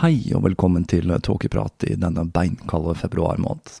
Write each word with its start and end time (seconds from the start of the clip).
Hei 0.00 0.30
og 0.32 0.46
velkommen 0.46 0.86
til 0.88 1.10
Tåkeprat 1.20 1.84
i 1.84 1.94
denne 2.00 2.22
beinkalde 2.32 2.94
februarmåned. 2.96 3.74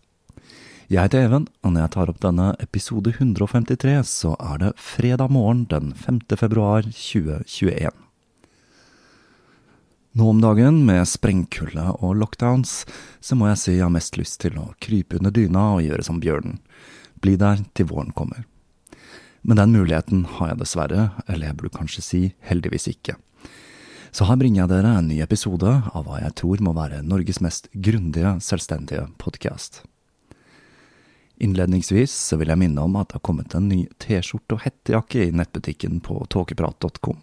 Jeg 0.92 1.06
heter 1.06 1.22
Even, 1.24 1.46
og 1.64 1.72
når 1.72 1.80
jeg 1.80 1.92
tar 1.94 2.10
opp 2.12 2.18
denne 2.20 2.48
episode 2.60 3.14
153, 3.14 3.94
så 4.04 4.34
er 4.36 4.58
det 4.60 4.74
fredag 4.76 5.32
morgen 5.32 5.62
den 5.70 5.94
5. 5.96 6.18
februar 6.36 6.84
2021. 6.84 7.88
Nå 10.20 10.28
om 10.34 10.42
dagen, 10.44 10.82
med 10.84 11.08
sprengkulde 11.08 11.86
og 11.94 12.20
lockdowns, 12.20 12.82
så 13.24 13.40
må 13.40 13.48
jeg 13.48 13.62
si 13.62 13.78
jeg 13.78 13.86
har 13.86 13.96
mest 13.96 14.20
lyst 14.20 14.42
til 14.44 14.60
å 14.60 14.74
krype 14.76 15.16
under 15.16 15.32
dyna 15.32 15.70
og 15.78 15.86
gjøre 15.86 16.04
som 16.04 16.20
bjørnen. 16.20 16.60
Bli 17.24 17.38
der 17.40 17.64
til 17.72 17.88
våren 17.94 18.12
kommer. 18.12 18.44
Men 19.40 19.56
den 19.56 19.72
muligheten 19.72 20.28
har 20.36 20.52
jeg 20.52 20.60
dessverre, 20.66 21.10
eller 21.24 21.48
jeg 21.48 21.60
burde 21.62 21.78
kanskje 21.80 22.04
si 22.04 22.24
heldigvis 22.44 22.90
ikke. 22.92 23.16
Så 24.10 24.26
her 24.26 24.38
bringer 24.40 24.64
jeg 24.64 24.72
dere 24.72 24.96
en 24.98 25.06
ny 25.06 25.20
episode 25.22 25.70
av 25.70 26.02
hva 26.06 26.18
jeg 26.18 26.34
tror 26.40 26.62
må 26.66 26.74
være 26.74 27.04
Norges 27.06 27.38
mest 27.44 27.68
grundige, 27.72 28.34
selvstendige 28.42 29.06
podkast. 29.22 29.84
Innledningsvis 31.40 32.12
så 32.12 32.36
vil 32.40 32.50
jeg 32.50 32.60
minne 32.60 32.82
om 32.84 32.98
at 33.00 33.12
det 33.12 33.20
har 33.20 33.24
kommet 33.24 33.54
en 33.56 33.68
ny 33.70 33.84
T-skjorte 34.02 34.58
og 34.58 34.64
hettejakke 34.66 35.28
i 35.28 35.32
nettbutikken 35.32 36.02
på 36.04 36.18
tåkeprat.com. 36.34 37.20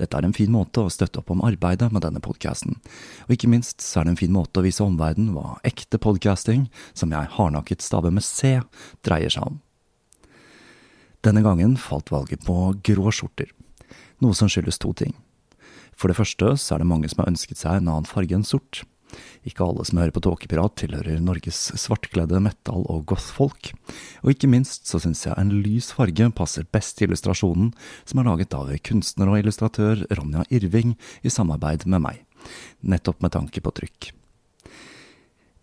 Dette 0.00 0.18
er 0.18 0.26
en 0.26 0.34
fin 0.34 0.50
måte 0.50 0.82
å 0.82 0.90
støtte 0.90 1.20
opp 1.20 1.30
om 1.30 1.44
arbeidet 1.46 1.90
med 1.94 2.02
denne 2.02 2.22
podkasten, 2.24 2.80
og 3.28 3.34
ikke 3.36 3.50
minst 3.52 3.84
så 3.84 4.00
er 4.00 4.08
det 4.08 4.14
en 4.14 4.22
fin 4.24 4.32
måte 4.34 4.58
å 4.58 4.64
vise 4.64 4.82
omverdenen 4.82 5.36
hva 5.36 5.60
ekte 5.68 6.00
podcasting, 6.02 6.64
som 6.96 7.12
jeg 7.14 7.30
hardnakket 7.36 7.84
staver 7.84 8.10
med 8.10 8.26
C, 8.26 8.56
dreier 9.06 9.30
seg 9.30 9.52
om. 9.52 9.60
Denne 11.22 11.44
gangen 11.44 11.76
falt 11.80 12.10
valget 12.10 12.42
på 12.48 12.72
grå 12.82 13.14
skjorter, 13.14 13.52
noe 14.24 14.34
som 14.34 14.50
skyldes 14.50 14.80
to 14.82 14.90
ting. 14.96 15.14
For 15.96 16.10
det 16.10 16.18
første 16.18 16.56
så 16.60 16.74
er 16.74 16.82
det 16.82 16.90
mange 16.90 17.10
som 17.10 17.22
har 17.22 17.30
ønsket 17.32 17.60
seg 17.60 17.78
en 17.78 17.90
annen 17.92 18.08
farge 18.08 18.36
enn 18.36 18.46
sort. 18.46 18.82
Ikke 19.46 19.66
alle 19.66 19.84
som 19.86 20.00
hører 20.00 20.14
på 20.14 20.22
Tåkepirat 20.24 20.76
tilhører 20.80 21.20
Norges 21.22 21.60
svartkledde 21.78 22.40
metal- 22.42 22.86
og 22.90 23.04
goth-folk. 23.12 23.70
Og 24.24 24.32
ikke 24.32 24.50
minst 24.50 24.88
så 24.90 25.00
syns 25.02 25.26
jeg 25.26 25.36
en 25.38 25.52
lys 25.64 25.92
farge 25.94 26.30
passer 26.34 26.66
best 26.74 26.98
til 26.98 27.10
illustrasjonen, 27.10 27.72
som 28.08 28.20
er 28.20 28.30
laget 28.30 28.56
av 28.56 28.72
kunstner 28.86 29.30
og 29.30 29.40
illustratør 29.42 30.06
Ronja 30.18 30.46
Irving 30.50 30.96
i 31.22 31.32
samarbeid 31.32 31.86
med 31.86 32.06
meg, 32.08 32.20
nettopp 32.82 33.22
med 33.22 33.36
tanke 33.36 33.62
på 33.64 33.74
trykk. 33.78 34.14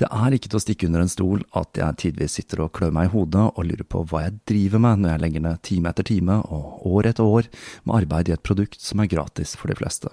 Det 0.02 0.08
er 0.10 0.34
ikke 0.34 0.50
til 0.50 0.58
å 0.58 0.64
stikke 0.64 0.88
under 0.88 1.04
en 1.04 1.12
stol 1.12 1.44
at 1.60 1.78
jeg 1.78 1.98
tidvis 2.02 2.40
sitter 2.40 2.64
og 2.64 2.72
klør 2.74 2.94
meg 2.96 3.06
i 3.06 3.12
hodet 3.14 3.44
og 3.52 3.68
lurer 3.68 3.86
på 3.86 4.00
hva 4.10 4.24
jeg 4.24 4.40
driver 4.50 4.82
med 4.82 5.04
når 5.04 5.12
jeg 5.12 5.22
legger 5.22 5.44
ned 5.46 5.62
time 5.68 5.92
etter 5.92 6.08
time 6.08 6.38
og 6.42 6.88
år 6.90 7.10
etter 7.12 7.30
år 7.30 7.50
med 7.84 7.94
arbeid 8.00 8.32
i 8.32 8.34
et 8.34 8.42
produkt 8.42 8.82
som 8.82 9.04
er 9.04 9.12
gratis 9.12 9.54
for 9.60 9.70
de 9.70 9.78
fleste. 9.78 10.10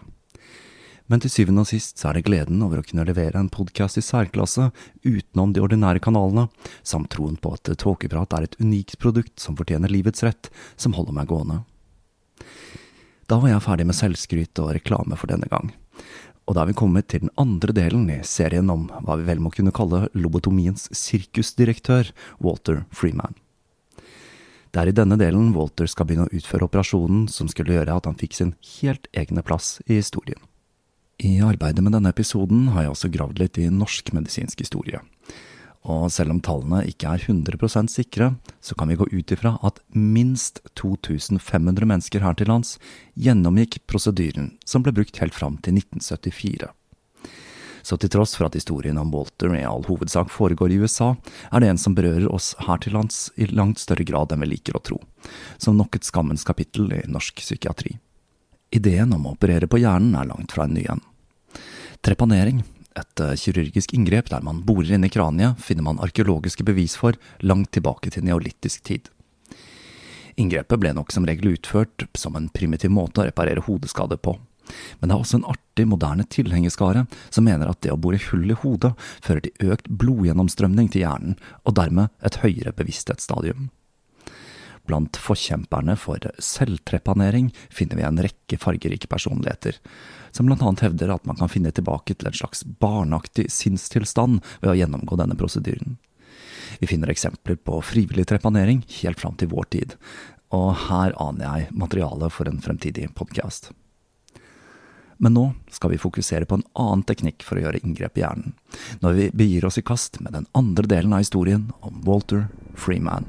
Men 1.09 1.25
til 1.25 1.33
syvende 1.33 1.65
og 1.65 1.71
sist 1.71 1.97
så 1.97 2.11
er 2.11 2.19
det 2.19 2.27
gleden 2.27 2.61
over 2.67 2.83
å 2.83 2.85
kunne 2.85 3.07
levere 3.09 3.41
en 3.41 3.49
podkast 3.49 3.97
i 3.97 4.05
særklasse 4.05 4.69
utenom 5.09 5.57
de 5.57 5.65
ordinære 5.65 6.05
kanalene, 6.05 6.51
samt 6.85 7.09
troen 7.15 7.41
på 7.41 7.55
at 7.57 7.73
Tåkeprat 7.81 8.37
er 8.37 8.45
et 8.45 8.61
unikt 8.61 8.99
produkt 9.01 9.41
som 9.41 9.57
fortjener 9.57 9.89
livets 9.89 10.21
rett, 10.27 10.53
som 10.77 10.99
holder 10.99 11.17
meg 11.17 11.33
gående. 11.33 11.63
Da 13.25 13.41
var 13.41 13.55
jeg 13.55 13.65
ferdig 13.65 13.89
med 13.89 13.97
selvskryt 13.97 14.61
og 14.61 14.75
reklame 14.77 15.17
for 15.17 15.33
denne 15.33 15.49
gang. 15.49 15.73
Og 16.49 16.57
da 16.57 16.63
er 16.65 16.71
vi 16.71 16.79
kommet 16.81 17.11
til 17.13 17.27
den 17.27 17.35
andre 17.37 17.75
delen 17.77 18.07
i 18.09 18.23
serien 18.25 18.71
om 18.73 18.87
hva 19.05 19.19
vi 19.21 19.27
vel 19.29 19.43
må 19.45 19.53
kunne 19.53 19.75
kalle 19.75 20.07
lobotomiens 20.17 20.89
sirkusdirektør, 20.97 22.09
Walter 22.41 22.87
Freeman. 22.89 23.37
Det 24.73 24.81
er 24.81 24.91
i 24.91 24.97
denne 24.97 25.19
delen 25.21 25.53
Walter 25.57 25.89
skal 25.89 26.09
begynne 26.09 26.29
å 26.29 26.33
utføre 26.39 26.69
operasjonen 26.69 27.27
som 27.33 27.49
skulle 27.53 27.77
gjøre 27.77 27.99
at 28.01 28.09
han 28.09 28.17
fikk 28.21 28.37
sin 28.37 28.55
helt 28.79 29.09
egne 29.13 29.45
plass 29.45 29.77
i 29.87 29.99
historien. 30.01 30.41
I 31.19 31.41
arbeidet 31.45 31.83
med 31.85 31.97
denne 31.97 32.13
episoden 32.15 32.69
har 32.73 32.87
jeg 32.87 32.95
også 32.95 33.13
gravd 33.13 33.41
litt 33.43 33.59
i 33.61 33.69
norsk 33.75 34.13
medisinsk 34.17 34.61
historie. 34.63 35.01
Og 35.87 36.09
selv 36.13 36.35
om 36.35 36.41
tallene 36.43 36.83
ikke 36.91 37.13
er 37.15 37.23
100% 37.23 37.93
sikre, 37.93 38.33
så 38.61 38.75
kan 38.75 38.91
vi 38.91 38.99
gå 38.99 39.07
ut 39.13 39.33
ifra 39.33 39.55
at 39.65 39.79
minst 39.95 40.61
2500 40.75 41.87
mennesker 41.87 42.25
her 42.25 42.35
til 42.35 42.51
lands 42.51 42.77
gjennomgikk 43.15 43.81
prosedyren 43.87 44.57
som 44.67 44.83
ble 44.83 44.93
brukt 44.97 45.23
helt 45.23 45.37
fram 45.37 45.61
til 45.63 45.79
1974. 45.79 46.73
Så 47.89 47.97
til 47.97 48.11
tross 48.13 48.35
for 48.37 48.49
at 48.49 48.57
historien 48.59 48.99
om 49.01 49.13
Walter 49.15 49.55
i 49.57 49.63
all 49.65 49.87
hovedsak 49.87 50.29
foregår 50.35 50.75
i 50.75 50.81
USA, 50.83 51.15
er 51.49 51.63
det 51.63 51.71
en 51.71 51.81
som 51.81 51.95
berører 51.97 52.29
oss 52.29 52.51
her 52.67 52.83
til 52.85 52.93
lands 52.99 53.29
i 53.41 53.47
langt 53.49 53.81
større 53.81 54.05
grad 54.05 54.35
enn 54.35 54.43
vi 54.45 54.51
liker 54.51 54.77
å 54.77 54.83
tro, 54.85 54.99
som 55.57 55.79
nok 55.79 55.97
et 55.97 56.09
skammens 56.09 56.45
kapittel 56.45 56.91
i 56.93 57.05
norsk 57.09 57.41
psykiatri. 57.41 57.95
Ideen 58.75 59.15
om 59.17 59.25
å 59.25 59.33
operere 59.39 59.71
på 59.71 59.81
hjernen 59.81 60.19
er 60.19 60.29
langt 60.29 60.53
fra 60.53 60.67
en 60.67 60.77
ny 60.77 60.85
en. 60.91 61.01
Trepanering, 62.05 62.61
et 63.01 63.23
eh, 63.25 63.37
kirurgisk 63.39 63.95
inngrep 63.97 64.33
der 64.33 64.45
man 64.45 64.65
borer 64.67 64.97
inn 64.97 65.07
i 65.07 65.13
kraniet, 65.13 65.61
finner 65.63 65.87
man 65.87 66.03
arkeologiske 66.05 66.67
bevis 66.67 66.97
for 66.99 67.19
langt 67.41 67.73
tilbake 67.77 68.13
til 68.15 68.27
neolittisk 68.27 68.85
tid. 68.89 69.09
Inngrepet 70.39 70.79
ble 70.79 70.93
nok 70.95 71.11
som 71.11 71.27
regel 71.27 71.57
utført 71.57 72.07
som 72.19 72.37
en 72.39 72.51
primitiv 72.55 72.93
måte 72.95 73.23
å 73.25 73.27
reparere 73.27 73.65
hodeskade 73.67 74.21
på. 74.23 74.37
Men 75.01 75.09
det 75.09 75.17
er 75.17 75.23
også 75.23 75.39
en 75.41 75.49
artig, 75.49 75.87
moderne 75.89 76.27
tilhengerskare 76.29 77.07
som 77.31 77.47
mener 77.49 77.71
at 77.71 77.81
det 77.83 77.95
å 77.95 77.99
bore 78.01 78.21
hull 78.29 78.53
i 78.53 78.59
hodet 78.63 78.93
fører 79.25 79.47
til 79.47 79.73
økt 79.73 79.89
blodgjennomstrømning 79.89 80.93
til 80.93 81.07
hjernen, 81.07 81.39
og 81.65 81.77
dermed 81.79 82.13
et 82.23 82.41
høyere 82.45 82.75
bevissthetsstadium. 82.77 83.71
Blant 84.89 85.19
forkjemperne 85.21 85.99
for 86.01 86.23
selvtrepanering 86.41 87.51
finner 87.69 87.99
vi 87.99 88.07
en 88.09 88.23
rekke 88.25 88.61
fargerike 88.61 89.11
personligheter, 89.11 89.77
som 90.31 90.51
annet 90.53 90.85
hevder 90.85 91.15
at 91.15 91.27
man 91.27 91.39
kan 91.39 91.51
finne 91.53 91.73
tilbake 91.75 92.15
til 92.15 92.31
en 92.31 92.39
slags 92.41 92.65
barneaktig 92.83 93.49
sinnstilstand 93.53 94.43
ved 94.61 94.73
å 94.73 94.79
gjennomgå 94.79 95.19
denne 95.21 95.37
prosedyren. 95.39 95.99
Vi 96.79 96.87
finner 96.87 97.11
eksempler 97.11 97.57
på 97.57 97.81
frivillig 97.83 98.29
trepanering 98.29 98.85
helt 99.01 99.21
fram 99.21 99.37
til 99.41 99.51
vår 99.53 99.71
tid, 99.75 99.97
og 100.55 100.73
her 100.89 101.15
aner 101.21 101.45
jeg 101.45 101.77
materialet 101.77 102.33
for 102.33 102.49
en 102.49 102.61
fremtidig 102.63 103.09
podkast. 103.19 103.73
Men 105.19 105.35
nå 105.35 105.45
skal 105.75 105.91
vi 105.91 105.99
fokusere 105.99 106.47
på 106.47 106.61
en 106.61 106.67
annen 106.79 107.03
teknikk 107.03 107.43
for 107.43 107.59
å 107.59 107.65
gjøre 107.65 107.83
inngrep 107.83 108.21
i 108.21 108.23
hjernen, 108.23 108.55
når 109.03 109.19
vi 109.19 109.31
begir 109.35 109.67
oss 109.67 109.81
i 109.81 109.83
kast 109.83 110.21
med 110.23 110.37
den 110.37 110.47
andre 110.55 110.87
delen 110.87 111.17
av 111.17 111.25
historien 111.25 111.73
om 111.83 111.99
Walter 112.07 112.47
Freeman. 112.79 113.27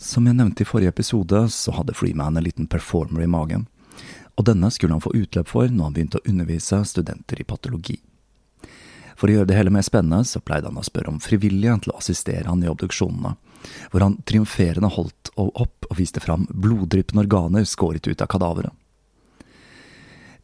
Som 0.00 0.24
jeg 0.24 0.38
nevnte 0.38 0.64
i 0.64 0.68
forrige 0.68 0.88
episode, 0.94 1.42
så 1.52 1.74
hadde 1.76 1.92
Freeman 1.92 2.38
en 2.38 2.44
liten 2.44 2.66
performer 2.72 3.20
i 3.20 3.28
magen, 3.28 3.66
og 4.32 4.46
denne 4.48 4.70
skulle 4.72 4.96
han 4.96 5.02
få 5.04 5.12
utløp 5.12 5.50
for 5.50 5.68
når 5.68 5.90
han 5.90 5.96
begynte 5.96 6.20
å 6.22 6.30
undervise 6.30 6.78
studenter 6.88 7.42
i 7.42 7.44
patologi. 7.44 7.98
For 9.20 9.28
å 9.28 9.34
gjøre 9.34 9.50
det 9.50 9.58
hele 9.58 9.72
mer 9.74 9.84
spennende, 9.84 10.24
så 10.24 10.40
pleide 10.40 10.70
han 10.70 10.80
å 10.80 10.84
spørre 10.86 11.12
om 11.12 11.18
frivillige 11.20 11.74
til 11.84 11.92
å 11.92 11.98
assistere 11.98 12.48
han 12.48 12.62
i 12.64 12.70
obduksjonene, 12.72 13.34
hvor 13.92 14.04
han 14.06 14.16
triumferende 14.24 14.88
holdt 14.94 15.34
opp 15.36 15.90
og 15.90 15.98
viste 15.98 16.22
fram 16.24 16.46
bloddryppende 16.48 17.26
organer 17.26 17.68
skåret 17.68 18.08
ut 18.08 18.24
av 18.24 18.30
kadaveret. 18.32 18.72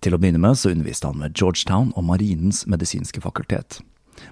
Til 0.05 0.13
å 0.13 0.21
begynne 0.21 0.43
med 0.43 0.61
så 0.61 0.75
underviste 0.75 1.09
han 1.09 1.25
ved 1.25 1.33
Georgetown 1.33 1.95
og 1.97 2.05
Marinens 2.05 2.67
medisinske 2.69 3.25
fakultet, 3.25 3.81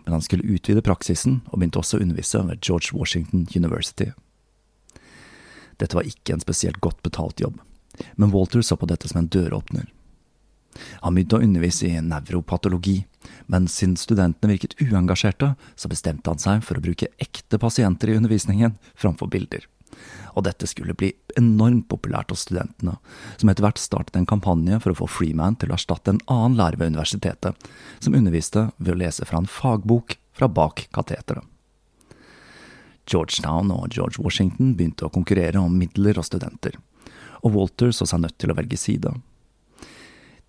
men 0.05 0.19
han 0.19 0.27
skulle 0.27 0.45
utvide 0.53 0.85
praksisen 0.85 1.41
og 1.49 1.57
begynte 1.57 1.81
også 1.81 1.97
å 1.97 2.05
undervise 2.05 2.45
ved 2.45 2.61
George 2.61 2.93
Washington 2.93 3.49
University. 3.57 4.13
Dette 5.81 5.97
var 5.99 6.09
ikke 6.09 6.37
en 6.37 6.43
spesielt 6.45 6.81
godt 6.85 7.03
betalt 7.03 7.43
jobb, 7.43 7.61
men 8.15 8.33
Walter 8.35 8.63
så 8.63 8.79
på 8.79 8.89
dette 8.91 9.11
som 9.11 9.23
en 9.23 9.31
døråpner. 9.31 9.91
Han 11.07 11.15
begynte 11.15 11.39
å 11.39 11.45
undervise 11.45 11.87
i 11.87 12.01
nevropatologi, 12.03 13.05
men 13.47 13.69
siden 13.71 13.95
studentene 13.99 14.55
virket 14.55 14.75
uengasjerte, 14.83 15.53
så 15.77 15.91
bestemte 15.91 16.33
han 16.33 16.43
seg 16.43 16.65
for 16.67 16.79
å 16.79 16.85
bruke 16.85 17.11
ekte 17.23 17.61
pasienter 17.63 18.11
i 18.11 18.19
undervisningen 18.19 18.75
framfor 18.99 19.31
bilder. 19.31 19.69
Og 20.35 20.43
dette 20.49 20.67
skulle 20.67 20.97
bli 20.99 21.13
enormt 21.39 21.87
populært 21.91 22.33
hos 22.35 22.43
studentene, 22.49 22.97
som 23.39 23.51
etter 23.51 23.63
hvert 23.63 23.79
startet 23.79 24.19
en 24.19 24.27
kampanje 24.27 24.81
for 24.83 24.91
å 24.91 24.99
få 25.05 25.11
Freeman 25.21 25.55
til 25.61 25.71
å 25.71 25.79
erstatte 25.79 26.11
en 26.11 26.23
annen 26.27 26.59
lærer 26.59 26.81
ved 26.81 26.95
universitetet, 26.95 27.55
som 28.03 28.19
underviste 28.19 28.69
ved 28.77 28.97
å 28.97 29.01
lese 29.05 29.27
fra 29.29 29.39
en 29.39 29.51
fagbok 29.51 30.19
fra 30.35 30.51
bak 30.51 30.89
kateteret. 30.95 31.47
Georgetown 33.11 33.71
og 33.75 33.93
George 33.95 34.23
Washington 34.23 34.75
begynte 34.79 35.07
å 35.07 35.13
konkurrere 35.13 35.61
om 35.61 35.77
midler 35.79 36.19
og 36.21 36.27
studenter, 36.29 36.79
og 37.45 37.57
Walter 37.57 37.93
så 37.93 38.09
seg 38.09 38.25
nødt 38.25 38.39
til 38.41 38.53
å 38.53 38.59
velge 38.59 38.79
side. 38.81 39.13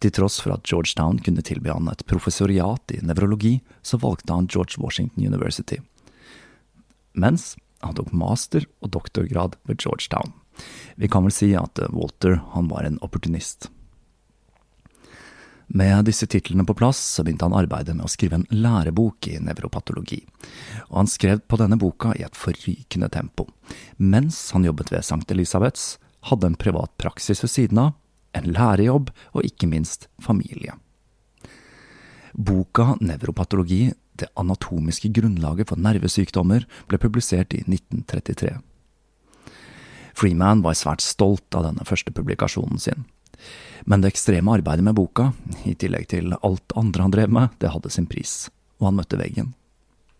Til 0.04 0.12
tross 0.12 0.40
for 0.44 0.56
at 0.56 0.66
Georgetown 0.68 1.20
kunne 1.24 1.44
tilby 1.46 1.72
han 1.72 1.88
et 1.92 2.04
professoriat 2.10 2.96
i 2.96 3.02
nevrologi, 3.04 3.60
så 3.82 4.00
valgte 4.02 4.36
han 4.36 4.50
George 4.52 4.80
Washington 4.82 5.24
University. 5.24 5.80
Mens 7.16 7.54
han 7.84 7.96
tok 7.96 8.12
master- 8.12 8.68
og 8.84 8.92
doktorgrad 8.96 9.56
ved 9.64 9.80
Georgetown. 9.80 10.34
Vi 10.96 11.08
kan 11.12 11.24
vel 11.28 11.36
si 11.36 11.54
at 11.56 11.80
Walter 11.92 12.40
han 12.54 12.68
var 12.72 12.88
en 12.88 13.00
opportunist. 13.04 13.70
Med 15.68 16.06
disse 16.06 16.28
titlene 16.30 16.66
på 16.66 16.76
plass 16.78 17.00
så 17.16 17.24
begynte 17.24 17.48
han 17.48 17.58
arbeidet 17.58 17.96
med 17.96 18.06
å 18.06 18.12
skrive 18.12 18.38
en 18.40 18.48
lærebok 18.54 19.28
i 19.32 19.40
nevropatologi, 19.42 20.22
og 20.92 20.98
han 21.02 21.10
skrev 21.10 21.42
på 21.50 21.58
denne 21.60 21.80
boka 21.82 22.14
i 22.14 22.24
et 22.26 22.38
forrykende 22.38 23.10
tempo. 23.10 23.48
Mens 23.98 24.52
han 24.54 24.68
jobbet 24.68 24.94
ved 24.94 25.02
St. 25.02 25.26
Elisabeths, 25.34 25.96
hadde 26.30 26.48
en 26.50 26.58
privat 26.58 26.94
praksis 26.98 27.44
ved 27.44 27.52
siden 27.54 27.82
av, 27.82 27.94
en 28.36 28.50
lærerjobb 28.52 29.12
og 29.34 29.46
ikke 29.48 29.70
minst 29.72 30.10
familie. 30.22 30.74
Boka 32.36 32.96
Nevropatologi, 33.00 33.94
det 34.20 34.28
anatomiske 34.40 35.10
grunnlaget 35.16 35.70
for 35.72 35.80
nervesykdommer, 35.80 36.66
ble 36.90 37.00
publisert 37.00 37.56
i 37.56 37.62
1933. 37.64 38.58
Freeman 40.16 40.64
var 40.64 40.78
svært 40.80 41.04
stolt 41.04 41.56
av 41.56 41.68
denne 41.68 41.86
første 41.88 42.12
publikasjonen 42.16 42.80
sin. 42.80 43.08
Men 43.86 44.02
det 44.02 44.14
ekstreme 44.14 44.56
arbeidet 44.58 44.86
med 44.86 44.98
boka, 44.98 45.32
i 45.66 45.76
tillegg 45.76 46.10
til 46.14 46.36
alt 46.42 46.76
andre 46.78 47.06
han 47.06 47.14
drev 47.14 47.34
med, 47.34 47.56
det 47.62 47.74
hadde 47.74 47.92
sin 47.94 48.10
pris, 48.10 48.48
og 48.80 48.90
han 48.90 49.00
møtte 49.00 49.20
veggen. 49.20 49.54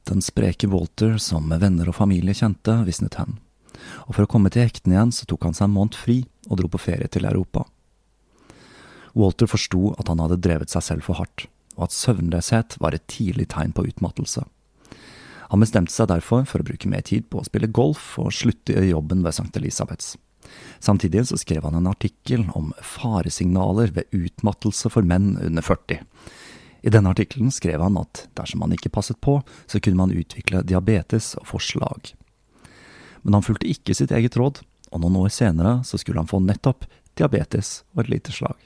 Den 0.06 0.22
spreke 0.22 0.70
Walter, 0.70 1.18
som 1.18 1.50
venner 1.50 1.90
og 1.90 1.98
familie 1.98 2.36
kjente, 2.38 2.78
visnet 2.86 3.18
hen, 3.18 3.40
og 4.06 4.16
for 4.16 4.26
å 4.26 4.30
komme 4.30 4.52
til 4.54 4.68
hektene 4.68 4.98
igjen 4.98 5.14
så 5.16 5.26
tok 5.30 5.48
han 5.48 5.58
seg 5.58 5.70
en 5.70 5.78
måned 5.78 5.98
fri 5.98 6.20
og 6.50 6.60
dro 6.60 6.70
på 6.72 6.82
ferie 6.82 7.10
til 7.12 7.26
Europa. 7.26 7.66
Walter 9.16 9.50
forsto 9.50 9.94
at 9.96 10.12
han 10.12 10.22
hadde 10.22 10.42
drevet 10.44 10.74
seg 10.74 10.84
selv 10.84 11.08
for 11.08 11.18
hardt, 11.20 11.48
og 11.80 11.88
at 11.88 11.96
søvnløshet 11.96 12.78
var 12.84 12.96
et 12.96 13.08
tidlig 13.12 13.48
tegn 13.56 13.74
på 13.76 13.88
utmattelse. 13.88 14.44
Han 15.52 15.62
bestemte 15.62 15.94
seg 15.94 16.10
derfor 16.10 16.46
for 16.50 16.62
å 16.62 16.68
bruke 16.68 16.90
mer 16.90 17.06
tid 17.06 17.28
på 17.30 17.40
å 17.40 17.48
spille 17.48 17.72
golf 17.72 18.16
og 18.22 18.34
slutte 18.34 18.76
i 18.82 18.92
jobben 18.92 19.22
ved 19.24 19.36
St. 19.36 19.52
Elisabeths. 19.60 20.16
Samtidig 20.80 21.28
så 21.30 21.38
skrev 21.40 21.64
han 21.66 21.78
en 21.78 21.90
artikkel 21.90 22.46
om 22.54 22.74
faresignaler 22.84 23.94
ved 23.96 24.12
utmattelse 24.16 24.92
for 24.94 25.08
menn 25.08 25.36
under 25.42 25.66
40. 25.66 26.04
I 26.86 26.92
denne 26.94 27.10
artikkelen 27.16 27.50
skrev 27.52 27.82
han 27.82 27.98
at 27.98 28.28
dersom 28.38 28.62
man 28.62 28.76
ikke 28.76 28.92
passet 28.94 29.18
på, 29.22 29.40
så 29.66 29.80
kunne 29.82 29.98
man 29.98 30.14
utvikle 30.14 30.62
diabetes 30.62 31.34
og 31.40 31.48
få 31.50 31.62
slag. 31.64 32.14
Men 33.26 33.40
han 33.40 33.46
fulgte 33.46 33.72
ikke 33.72 33.96
sitt 33.98 34.14
eget 34.14 34.38
råd, 34.38 34.62
og 34.94 35.02
noen 35.02 35.18
år 35.24 35.34
senere 35.34 35.80
så 35.88 35.98
skulle 35.98 36.22
han 36.22 36.30
få 36.30 36.44
nettopp 36.46 36.86
diabetes 37.18 37.80
og 37.96 38.06
et 38.06 38.12
lite 38.14 38.36
slag. 38.36 38.60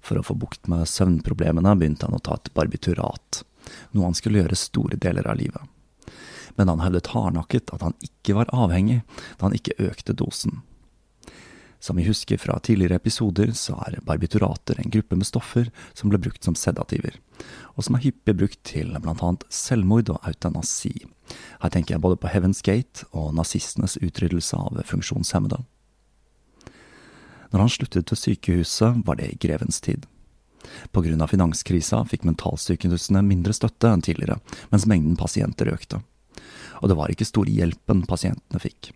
For 0.00 0.16
å 0.16 0.24
få 0.24 0.38
bukt 0.40 0.70
med 0.72 0.88
søvnproblemene 0.88 1.74
begynte 1.76 2.08
han 2.08 2.16
å 2.16 2.22
ta 2.24 2.38
et 2.38 2.48
barbiturat, 2.56 3.42
noe 3.92 4.08
han 4.08 4.16
skulle 4.16 4.40
gjøre 4.40 4.56
store 4.56 4.96
deler 4.96 5.28
av 5.28 5.36
livet. 5.36 5.60
Men 6.58 6.72
han 6.72 6.82
hevdet 6.82 7.12
hardnakket 7.14 7.70
at 7.74 7.84
han 7.86 7.94
ikke 8.04 8.36
var 8.40 8.50
avhengig, 8.54 9.00
da 9.38 9.48
han 9.48 9.56
ikke 9.56 9.78
økte 9.78 10.16
dosen. 10.18 10.60
Som 11.80 11.96
vi 11.96 12.06
husker 12.08 12.38
fra 12.42 12.58
tidligere 12.58 12.98
episoder, 12.98 13.52
så 13.54 13.76
er 13.86 14.00
barbiturater 14.02 14.80
en 14.82 14.90
gruppe 14.90 15.16
med 15.16 15.28
stoffer 15.28 15.70
som 15.94 16.10
ble 16.10 16.18
brukt 16.18 16.42
som 16.42 16.56
sedativer, 16.58 17.14
og 17.76 17.86
som 17.86 17.94
er 17.94 18.02
hyppig 18.08 18.34
brukt 18.34 18.58
til 18.66 18.96
annet 18.98 19.46
selvmord 19.54 20.10
og 20.10 20.26
eutanasi. 20.26 21.06
Her 21.62 21.70
tenker 21.70 21.94
jeg 21.94 22.02
både 22.02 22.18
på 22.18 22.32
Heaven's 22.32 22.64
Gate 22.66 23.06
og 23.12 23.30
nazistenes 23.38 23.94
utryddelse 24.02 24.58
av 24.58 24.82
funksjonshemmede. 24.90 25.62
Når 27.52 27.62
han 27.62 27.72
sluttet 27.72 28.10
til 28.10 28.18
sykehuset, 28.18 29.04
var 29.06 29.16
det 29.16 29.30
i 29.30 29.40
grevens 29.40 29.80
tid. 29.80 30.04
Av 30.92 31.30
finanskrisa 31.30 32.02
fikk 32.10 32.26
mentalsykehusene 32.26 33.22
mindre 33.24 33.54
støtte 33.54 33.88
enn 33.88 34.02
tidligere, 34.04 34.40
mens 34.72 34.86
mengden 34.90 35.16
pasienter 35.16 35.70
økte. 35.70 36.02
Og 36.82 36.90
det 36.90 36.96
var 36.98 37.12
ikke 37.12 37.28
stor 37.28 37.48
hjelpen 37.50 38.04
pasientene 38.08 38.62
fikk. 38.62 38.92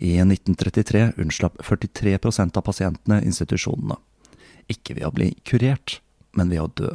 I 0.00 0.16
1933 0.22 1.12
unnslapp 1.20 1.60
43% 1.62 2.56
av 2.56 2.64
pasientene 2.66 3.20
institusjonene. 3.26 3.98
Ikke 4.70 4.96
ved 4.96 5.06
å 5.08 5.14
bli 5.14 5.30
kurert, 5.44 6.00
men 6.36 6.50
ved 6.52 6.62
å 6.64 6.72
dø. 6.80 6.90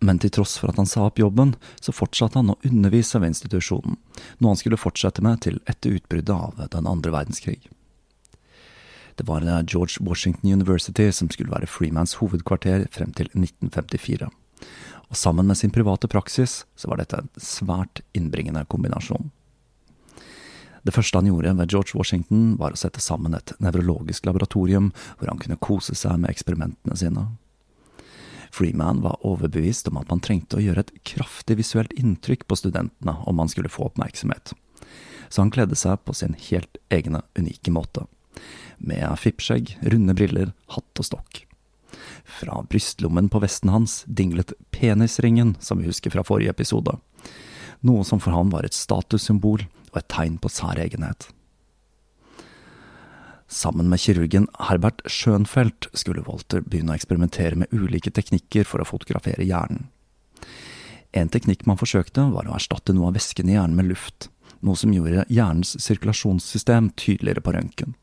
Men 0.00 0.20
til 0.22 0.30
tross 0.30 0.56
for 0.60 0.70
at 0.70 0.78
han 0.78 0.86
sa 0.86 1.08
opp 1.08 1.18
jobben, 1.18 1.56
så 1.82 1.94
fortsatte 1.94 2.38
han 2.38 2.52
å 2.52 2.58
undervise 2.66 3.18
ved 3.18 3.32
institusjonen, 3.34 3.98
noe 4.38 4.54
han 4.54 4.60
skulle 4.60 4.78
fortsette 4.78 5.24
med 5.26 5.42
til 5.46 5.58
etter 5.66 5.98
utbruddet 5.98 6.34
av 6.34 6.60
den 6.70 6.86
andre 6.86 7.14
verdenskrig. 7.14 7.60
Det 9.18 9.26
var 9.26 9.42
George 9.66 9.98
Washington 10.00 10.52
University 10.52 11.08
som 11.12 11.30
skulle 11.30 11.50
være 11.50 11.66
Freemans 11.66 12.20
hovedkvarter 12.20 12.86
frem 12.94 13.10
til 13.18 13.26
1954. 13.34 14.28
og 15.08 15.16
sammen 15.16 15.48
med 15.48 15.56
sin 15.56 15.72
private 15.72 16.08
praksis 16.10 16.62
så 16.76 16.90
var 16.90 17.00
dette 17.00 17.20
en 17.20 17.30
svært 17.40 18.02
innbringende 18.16 18.64
kombinasjon. 18.68 19.30
Det 20.84 20.94
første 20.94 21.18
han 21.18 21.26
gjorde 21.28 21.54
ved 21.58 21.72
George 21.72 21.96
Washington, 21.98 22.54
var 22.60 22.72
å 22.72 22.80
sette 22.80 23.02
sammen 23.02 23.34
et 23.36 23.52
nevrologisk 23.60 24.28
laboratorium 24.28 24.92
hvor 25.18 25.30
han 25.30 25.40
kunne 25.40 25.58
kose 25.60 25.96
seg 25.98 26.20
med 26.20 26.30
eksperimentene 26.32 26.96
sine. 26.96 27.26
Freeman 28.54 29.02
var 29.04 29.18
overbevist 29.26 29.90
om 29.90 29.98
at 30.00 30.08
man 30.08 30.22
trengte 30.24 30.56
å 30.56 30.62
gjøre 30.64 30.86
et 30.86 30.94
kraftig 31.08 31.58
visuelt 31.58 31.92
inntrykk 31.98 32.46
på 32.48 32.56
studentene 32.56 33.18
om 33.28 33.36
man 33.36 33.50
skulle 33.52 33.72
få 33.72 33.88
oppmerksomhet. 33.90 34.54
Så 35.28 35.42
han 35.42 35.52
kledde 35.52 35.76
seg 35.76 36.00
på 36.04 36.14
sin 36.16 36.36
helt 36.48 36.80
egne, 36.88 37.20
unike 37.36 37.72
måte. 37.74 38.06
Med 38.78 39.04
fippskjegg, 39.20 39.76
runde 39.92 40.16
briller, 40.16 40.54
hatt 40.72 41.02
og 41.02 41.10
stokk. 41.10 41.47
Fra 42.28 42.60
brystlommen 42.68 43.30
på 43.32 43.40
vesten 43.42 43.72
hans 43.72 44.02
dinglet 44.06 44.52
penisringen, 44.74 45.56
som 45.60 45.80
vi 45.80 45.88
husker 45.88 46.12
fra 46.12 46.24
forrige 46.26 46.52
episode. 46.52 46.98
Noe 47.80 48.04
som 48.04 48.20
for 48.20 48.36
ham 48.36 48.52
var 48.52 48.66
et 48.66 48.76
statussymbol 48.76 49.64
og 49.92 50.00
et 50.00 50.08
tegn 50.12 50.36
på 50.42 50.50
særegenhet. 50.52 51.30
Sammen 53.48 53.88
med 53.88 54.02
kirurgen 54.02 54.46
Herbert 54.60 55.00
Schönfeldt 55.08 55.88
skulle 55.96 56.24
Walter 56.26 56.60
begynne 56.60 56.92
å 56.92 56.98
eksperimentere 56.98 57.56
med 57.56 57.72
ulike 57.72 58.12
teknikker 58.12 58.68
for 58.68 58.84
å 58.84 58.88
fotografere 58.88 59.46
hjernen. 59.48 59.86
En 61.16 61.30
teknikk 61.32 61.64
man 61.64 61.80
forsøkte, 61.80 62.26
var 62.34 62.44
å 62.44 62.58
erstatte 62.58 62.92
noe 62.92 63.08
av 63.08 63.16
væsken 63.16 63.48
i 63.48 63.56
hjernen 63.56 63.78
med 63.78 63.88
luft, 63.88 64.28
noe 64.60 64.76
som 64.76 64.92
gjorde 64.92 65.24
hjernens 65.32 65.78
sirkulasjonssystem 65.80 66.92
tydeligere 67.00 67.40
på 67.40 67.54
røntgen. 67.56 67.96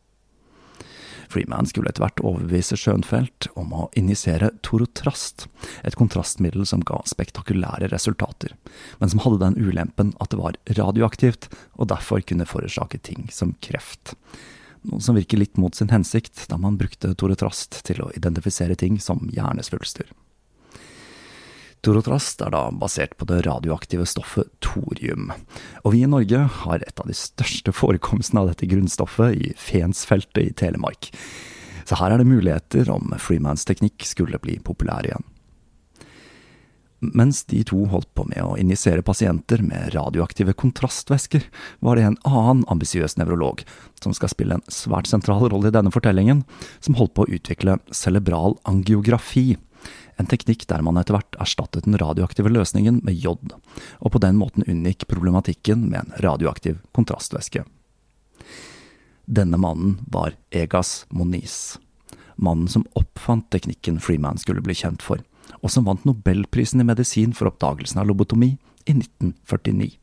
Freeman 1.32 1.68
skulle 1.70 1.92
etter 1.92 2.06
hvert 2.06 2.24
overbevise 2.24 2.78
Schönfeldt 2.80 3.50
om 3.60 3.74
å 3.76 3.88
injisere 3.98 4.52
Torotrast, 4.66 5.48
et 5.84 5.98
kontrastmiddel 6.00 6.66
som 6.70 6.84
ga 6.86 7.02
spektakulære 7.10 7.90
resultater, 7.94 8.56
men 9.00 9.12
som 9.12 9.24
hadde 9.26 9.42
den 9.44 9.60
ulempen 9.62 10.14
at 10.24 10.34
det 10.34 10.42
var 10.42 10.60
radioaktivt 10.80 11.50
og 11.76 11.90
derfor 11.94 12.24
kunne 12.26 12.50
forårsake 12.50 13.02
ting 13.06 13.30
som 13.34 13.56
kreft. 13.66 14.16
Noe 14.86 15.02
som 15.02 15.18
virker 15.18 15.40
litt 15.42 15.58
mot 15.58 15.74
sin 15.76 15.90
hensikt, 15.90 16.46
da 16.52 16.60
man 16.62 16.78
brukte 16.78 17.16
Torotrast 17.18 17.82
til 17.88 18.04
å 18.06 18.12
identifisere 18.14 18.78
ting 18.78 19.00
som 19.02 19.26
hjernesvulster. 19.34 20.12
Torotrast 21.86 22.40
er 22.42 22.50
da 22.50 22.64
basert 22.74 23.14
på 23.20 23.28
det 23.30 23.44
radioaktive 23.46 24.08
stoffet 24.10 24.50
thorium, 24.66 25.28
og 25.84 25.94
vi 25.94 26.02
i 26.02 26.10
Norge 26.10 26.40
har 26.64 26.82
et 26.82 27.02
av 27.02 27.06
de 27.06 27.14
største 27.14 27.70
forekomstene 27.78 28.42
av 28.42 28.50
dette 28.50 28.66
grunnstoffet 28.72 29.38
i 29.38 29.52
Fensfeltet 29.62 30.42
i 30.42 30.56
Telemark. 30.58 31.12
Så 31.86 32.00
her 32.00 32.16
er 32.16 32.24
det 32.24 32.32
muligheter 32.32 32.90
om 32.90 33.14
freemansteknikk 33.22 34.02
skulle 34.10 34.42
bli 34.42 34.58
populær 34.66 35.06
igjen. 35.06 35.28
Mens 37.06 37.44
de 37.52 37.60
to 37.68 37.84
holdt 37.92 38.10
på 38.18 38.26
med 38.32 38.42
å 38.42 38.56
injisere 38.58 39.04
pasienter 39.06 39.62
med 39.62 39.94
radioaktive 39.94 40.56
kontrastvæsker, 40.58 41.46
var 41.86 42.00
det 42.00 42.08
en 42.08 42.18
annen 42.26 42.64
ambisiøs 42.72 43.18
nevrolog, 43.20 43.62
som 44.02 44.16
skal 44.16 44.32
spille 44.34 44.58
en 44.58 44.66
svært 44.74 45.12
sentral 45.12 45.46
rolle 45.52 45.70
i 45.70 45.76
denne 45.76 45.94
fortellingen, 45.94 46.42
som 46.80 46.98
holdt 46.98 47.14
på 47.14 47.28
å 47.28 47.38
utvikle 47.38 47.78
cerebral 47.94 48.58
angiografi, 48.66 49.52
en 50.18 50.30
teknikk 50.32 50.66
der 50.70 50.84
man 50.86 50.98
etter 51.00 51.18
hvert 51.18 51.38
erstattet 51.44 51.88
den 51.88 51.98
radioaktive 52.00 52.52
løsningen 52.52 53.02
med 53.04 53.18
jod, 53.20 53.56
og 54.00 54.14
på 54.14 54.22
den 54.24 54.38
måten 54.40 54.66
unngikk 54.68 55.08
problematikken 55.12 55.90
med 55.90 56.02
en 56.02 56.14
radioaktiv 56.24 56.80
kontrastvæske. 56.96 57.66
Denne 59.26 59.58
mannen 59.58 59.98
var 60.12 60.38
Egas 60.54 61.06
Moniz, 61.10 61.78
mannen 62.36 62.70
som 62.72 62.86
oppfant 62.96 63.50
teknikken 63.52 64.00
Freeman 64.00 64.40
skulle 64.40 64.64
bli 64.64 64.78
kjent 64.78 65.04
for, 65.04 65.24
og 65.62 65.72
som 65.72 65.88
vant 65.88 66.06
nobelprisen 66.06 66.82
i 66.82 66.88
medisin 66.88 67.34
for 67.36 67.50
oppdagelsen 67.50 68.02
av 68.02 68.10
lobotomi 68.10 68.54
i 68.86 68.94
1949. 68.96 69.96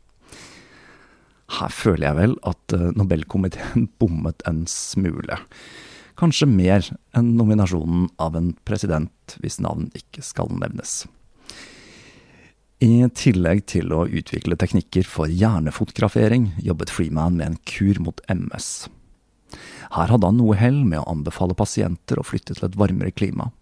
Her 1.52 1.72
føler 1.74 2.06
jeg 2.06 2.16
vel 2.16 2.36
at 2.48 2.74
eh, 2.74 2.92
Nobelkomiteen 2.96 3.90
bommet 4.00 4.44
en 4.48 4.64
smule 4.70 5.36
kanskje 6.18 6.48
mer 6.48 6.86
enn 7.16 7.34
nominasjonen 7.38 8.08
av 8.22 8.36
en 8.38 8.52
president 8.68 9.36
hvis 9.42 9.60
navn 9.62 9.90
ikke 9.98 10.24
skal 10.24 10.50
nevnes. 10.54 11.02
I 12.82 13.06
tillegg 13.14 13.62
til 13.70 13.92
å 13.94 14.08
utvikle 14.10 14.58
teknikker 14.58 15.06
for 15.06 15.30
hjernefotografering, 15.30 16.50
jobbet 16.58 16.90
Freeman 16.90 17.36
med 17.38 17.46
en 17.46 17.58
kur 17.68 18.00
mot 18.02 18.18
MS. 18.26 18.88
Her 19.92 20.10
hadde 20.10 20.26
han 20.26 20.40
noe 20.40 20.56
hell 20.58 20.80
med 20.82 20.98
å 20.98 21.10
anbefale 21.12 21.54
pasienter 21.54 22.18
å 22.18 22.26
flytte 22.26 22.56
til 22.56 22.66
et 22.66 22.78
varmere 22.80 23.14
klima. 23.14 23.52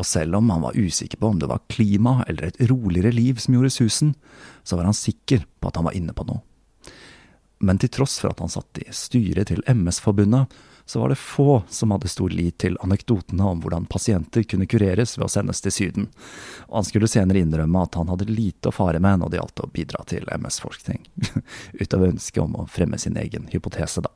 Og 0.00 0.08
selv 0.08 0.38
om 0.38 0.48
han 0.48 0.62
var 0.64 0.78
usikker 0.78 1.20
på 1.20 1.28
om 1.28 1.40
det 1.42 1.50
var 1.50 1.66
klima 1.68 2.22
eller 2.30 2.48
et 2.48 2.62
roligere 2.70 3.12
liv 3.12 3.42
som 3.42 3.58
gjorde 3.58 3.74
susen, 3.74 4.14
så 4.64 4.78
var 4.78 4.88
han 4.88 4.96
sikker 4.96 5.44
på 5.60 5.68
at 5.68 5.76
han 5.76 5.90
var 5.90 5.98
inne 5.98 6.16
på 6.16 6.24
noe. 6.30 6.40
Men 7.60 7.76
til 7.76 7.92
tross 7.92 8.16
for 8.22 8.32
at 8.32 8.40
han 8.40 8.48
satt 8.48 8.80
i 8.80 8.88
styret 8.88 9.50
til 9.50 9.60
MS-forbundet, 9.68 10.48
så 10.90 11.00
var 11.00 11.08
det 11.08 11.14
få 11.22 11.62
som 11.68 11.90
hadde 11.94 12.08
stor 12.08 12.32
lit 12.34 12.56
til 12.58 12.74
anekdotene 12.82 13.44
om 13.46 13.60
hvordan 13.62 13.84
pasienter 13.86 14.42
kunne 14.42 14.66
kureres 14.66 15.12
ved 15.18 15.28
å 15.28 15.30
sendes 15.30 15.62
til 15.62 15.70
Syden, 15.70 16.08
og 16.66 16.80
han 16.80 16.88
skulle 16.88 17.06
senere 17.06 17.38
innrømme 17.38 17.84
at 17.86 17.94
han 17.94 18.10
hadde 18.10 18.26
lite 18.26 18.72
å 18.72 18.74
fare 18.74 18.98
med 18.98 19.20
når 19.20 19.30
det 19.30 19.38
gjaldt 19.38 19.62
å 19.62 19.68
bidra 19.70 20.02
til 20.10 20.26
MS-forskning, 20.34 21.04
utover 21.82 22.10
ønsket 22.10 22.42
om 22.42 22.56
å 22.58 22.66
fremme 22.66 22.98
sin 22.98 23.20
egen 23.22 23.46
hypotese, 23.52 24.02
da. 24.02 24.10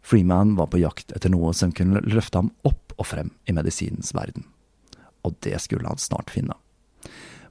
Freeman 0.00 0.54
var 0.56 0.72
på 0.72 0.80
jakt 0.80 1.12
etter 1.12 1.34
noe 1.34 1.52
som 1.52 1.76
kunne 1.76 2.00
løfte 2.00 2.40
ham 2.40 2.48
opp 2.64 2.96
og 2.96 3.10
frem 3.10 3.34
i 3.44 3.52
medisinens 3.52 4.14
verden, 4.16 4.48
og 5.28 5.36
det 5.44 5.60
skulle 5.60 5.92
han 5.92 6.00
snart 6.00 6.32
finne. 6.32 6.56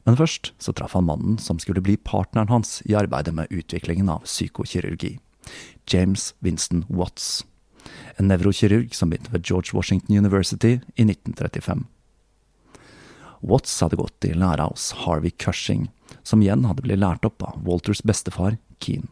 Men 0.09 0.17
først 0.17 0.55
så 0.57 0.73
traff 0.73 0.97
han 0.97 1.05
mannen 1.11 1.37
som 1.37 1.61
skulle 1.61 1.85
bli 1.85 1.93
partneren 2.01 2.49
hans 2.49 2.79
i 2.89 2.97
arbeidet 2.97 3.37
med 3.37 3.53
utviklingen 3.53 4.09
av 4.17 4.25
psykokirurgi. 4.25 5.19
James 5.87 6.33
Winston 6.39 6.85
Watts, 6.89 7.45
en 8.17 8.29
nevrokirurg 8.31 8.93
som 8.95 9.11
begynte 9.11 9.33
ved 9.33 9.45
George 9.45 9.73
Washington 9.73 10.17
University 10.17 10.79
i 10.95 11.05
1935. 11.05 11.85
Watts 13.45 13.81
hadde 13.81 13.99
gått 13.99 14.25
i 14.25 14.33
læra 14.33 14.69
hos 14.71 14.91
Harvey 15.05 15.31
Cushing, 15.31 15.89
som 16.23 16.41
igjen 16.41 16.65
hadde 16.65 16.81
blitt 16.85 17.01
lært 17.01 17.25
opp 17.27 17.43
av 17.45 17.61
Walters 17.67 18.01
bestefar, 18.01 18.57
Keane. 18.79 19.11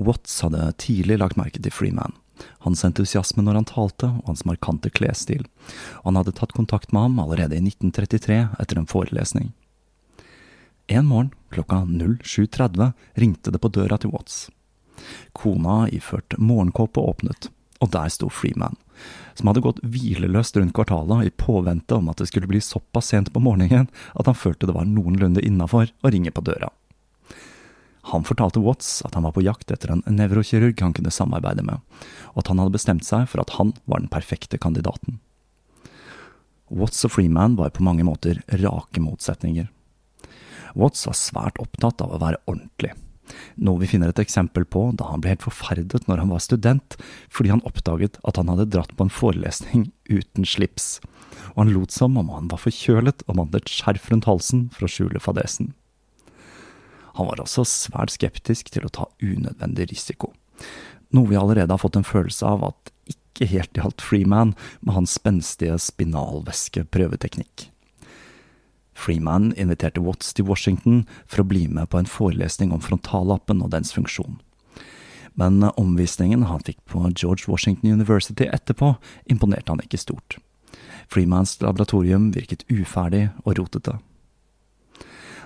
Watts 0.00 0.40
hadde 0.42 0.72
tidlig 0.80 1.20
lagt 1.20 1.38
merke 1.38 1.60
til 1.62 1.72
Freeman, 1.74 2.16
hans 2.64 2.82
entusiasme 2.86 3.44
når 3.44 3.60
han 3.60 3.68
talte 3.68 4.08
og 4.08 4.30
hans 4.30 4.46
markante 4.48 4.90
klesstil, 4.90 5.44
og 6.00 6.10
han 6.10 6.20
hadde 6.22 6.34
tatt 6.38 6.56
kontakt 6.56 6.94
med 6.96 7.06
ham 7.06 7.18
allerede 7.22 7.58
i 7.58 7.62
1933 7.62 8.40
etter 8.58 8.80
en 8.80 8.88
forelesning. 8.90 9.52
En 10.90 11.06
morgen 11.06 11.30
klokka 11.54 11.84
07.30 11.86 12.92
ringte 13.22 13.52
det 13.54 13.60
på 13.62 13.70
døra 13.70 14.00
til 14.00 14.10
Watts. 14.10 14.48
Kona 15.36 15.84
iført 15.94 16.36
morgenkåpe 16.38 17.02
åpnet, 17.02 17.50
og 17.80 17.92
der 17.94 18.12
sto 18.12 18.28
Freeman, 18.32 18.76
som 19.34 19.50
hadde 19.50 19.62
gått 19.64 19.80
hvileløst 19.82 20.58
rundt 20.58 20.74
kvartalet 20.76 21.28
i 21.28 21.34
påvente 21.42 21.96
om 21.96 22.10
at 22.12 22.20
det 22.20 22.28
skulle 22.30 22.50
bli 22.50 22.60
såpass 22.64 23.12
sent 23.12 23.32
på 23.32 23.42
morgenen 23.42 23.88
at 24.14 24.28
han 24.28 24.36
følte 24.36 24.68
det 24.68 24.76
var 24.76 24.88
noenlunde 24.88 25.44
innafor 25.46 25.92
å 26.02 26.12
ringe 26.12 26.32
på 26.34 26.44
døra. 26.44 26.70
Han 28.10 28.24
fortalte 28.24 28.62
Watts 28.64 29.02
at 29.06 29.14
han 29.14 29.26
var 29.26 29.34
på 29.36 29.44
jakt 29.44 29.70
etter 29.70 29.92
en 29.92 30.04
nevrokirurg 30.08 30.80
han 30.80 30.94
kunne 30.96 31.12
samarbeide 31.12 31.64
med, 31.66 31.82
og 32.32 32.42
at 32.42 32.48
han 32.52 32.62
hadde 32.62 32.74
bestemt 32.74 33.04
seg 33.06 33.26
for 33.28 33.42
at 33.42 33.56
han 33.58 33.74
var 33.84 34.00
den 34.00 34.12
perfekte 34.12 34.58
kandidaten. 34.60 35.20
Watts 36.70 37.04
og 37.06 37.12
Freeman 37.16 37.58
var 37.58 37.72
på 37.74 37.84
mange 37.84 38.06
måter 38.06 38.40
rake 38.62 39.02
motsetninger. 39.02 39.68
Watts 40.78 41.06
var 41.08 41.18
svært 41.18 41.58
opptatt 41.62 42.02
av 42.04 42.14
å 42.14 42.20
være 42.22 42.40
ordentlig, 42.46 42.94
noe 43.56 43.80
vi 43.82 43.88
finner 43.90 44.12
et 44.12 44.22
eksempel 44.22 44.66
på 44.68 44.86
da 44.98 45.10
han 45.10 45.22
ble 45.22 45.34
helt 45.34 45.46
forferdet 45.46 46.06
når 46.08 46.22
han 46.24 46.32
var 46.32 46.42
student, 46.44 46.96
fordi 47.32 47.52
han 47.54 47.64
oppdaget 47.68 48.20
at 48.26 48.40
han 48.40 48.50
hadde 48.52 48.70
dratt 48.74 48.94
på 48.96 49.06
en 49.06 49.12
forelesning 49.14 49.88
uten 50.10 50.46
slips, 50.48 50.98
og 51.54 51.64
han 51.64 51.74
lot 51.74 51.94
som 51.94 52.18
om 52.20 52.32
han 52.34 52.50
var 52.50 52.62
forkjølet 52.62 53.24
og 53.26 53.38
mandet 53.38 53.64
et 53.64 53.74
skjerf 53.74 54.10
rundt 54.12 54.28
halsen 54.30 54.68
for 54.74 54.86
å 54.86 54.92
skjule 54.92 55.22
fadesen. 55.22 55.74
Han 57.18 57.28
var 57.28 57.42
også 57.42 57.66
svært 57.66 58.14
skeptisk 58.14 58.70
til 58.72 58.86
å 58.86 58.94
ta 58.94 59.08
unødvendig 59.20 59.90
risiko, 59.90 60.32
noe 61.10 61.30
vi 61.30 61.38
allerede 61.38 61.74
har 61.74 61.82
fått 61.82 61.98
en 61.98 62.06
følelse 62.06 62.46
av 62.46 62.62
at 62.70 62.94
ikke 63.10 63.48
helt 63.50 63.76
gjaldt 63.76 64.04
Freeman 64.04 64.54
med 64.80 64.94
hans 64.94 65.16
spenstige 65.18 65.78
spinalvæske-prøveteknikk. 65.80 67.70
Freeman 69.00 69.50
inviterte 69.56 70.02
Watts 70.04 70.34
til 70.36 70.46
Washington 70.50 71.02
for 71.24 71.42
å 71.42 71.48
bli 71.48 71.64
med 71.68 71.88
på 71.90 72.00
en 72.00 72.10
forelesning 72.10 72.74
om 72.74 72.82
frontallappen 72.84 73.64
og 73.64 73.72
dens 73.72 73.94
funksjon. 73.96 74.38
Men 75.40 75.62
omvisningen 75.70 76.44
han 76.50 76.62
fikk 76.66 76.82
på 76.90 77.02
George 77.14 77.48
Washington 77.48 77.94
University 77.94 78.48
etterpå, 78.50 78.94
imponerte 79.30 79.72
han 79.72 79.82
ikke 79.84 80.00
stort. 80.00 80.36
Freemans 81.10 81.56
laboratorium 81.62 82.30
virket 82.34 82.66
uferdig 82.68 83.28
og 83.44 83.56
rotete. 83.58 83.96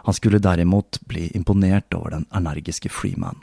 Han 0.05 0.15
skulle 0.15 0.43
derimot 0.43 0.99
bli 1.09 1.31
imponert 1.37 1.95
over 1.95 2.11
den 2.11 2.27
energiske 2.35 2.91
Freeman. 2.93 3.39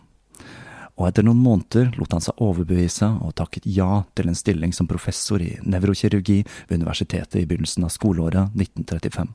Og 1.00 1.08
etter 1.08 1.26
noen 1.26 1.40
måneder 1.42 1.96
lot 1.98 2.14
han 2.14 2.22
seg 2.22 2.42
overbevise 2.44 3.08
og 3.26 3.34
takket 3.40 3.66
ja 3.66 4.04
til 4.14 4.30
en 4.30 4.38
stilling 4.38 4.76
som 4.76 4.90
professor 4.90 5.42
i 5.42 5.56
nevrokirurgi 5.66 6.42
ved 6.70 6.76
universitetet 6.78 7.40
i 7.42 7.48
begynnelsen 7.48 7.88
av 7.88 7.96
skoleåret 7.96 8.54
1935. 8.54 9.32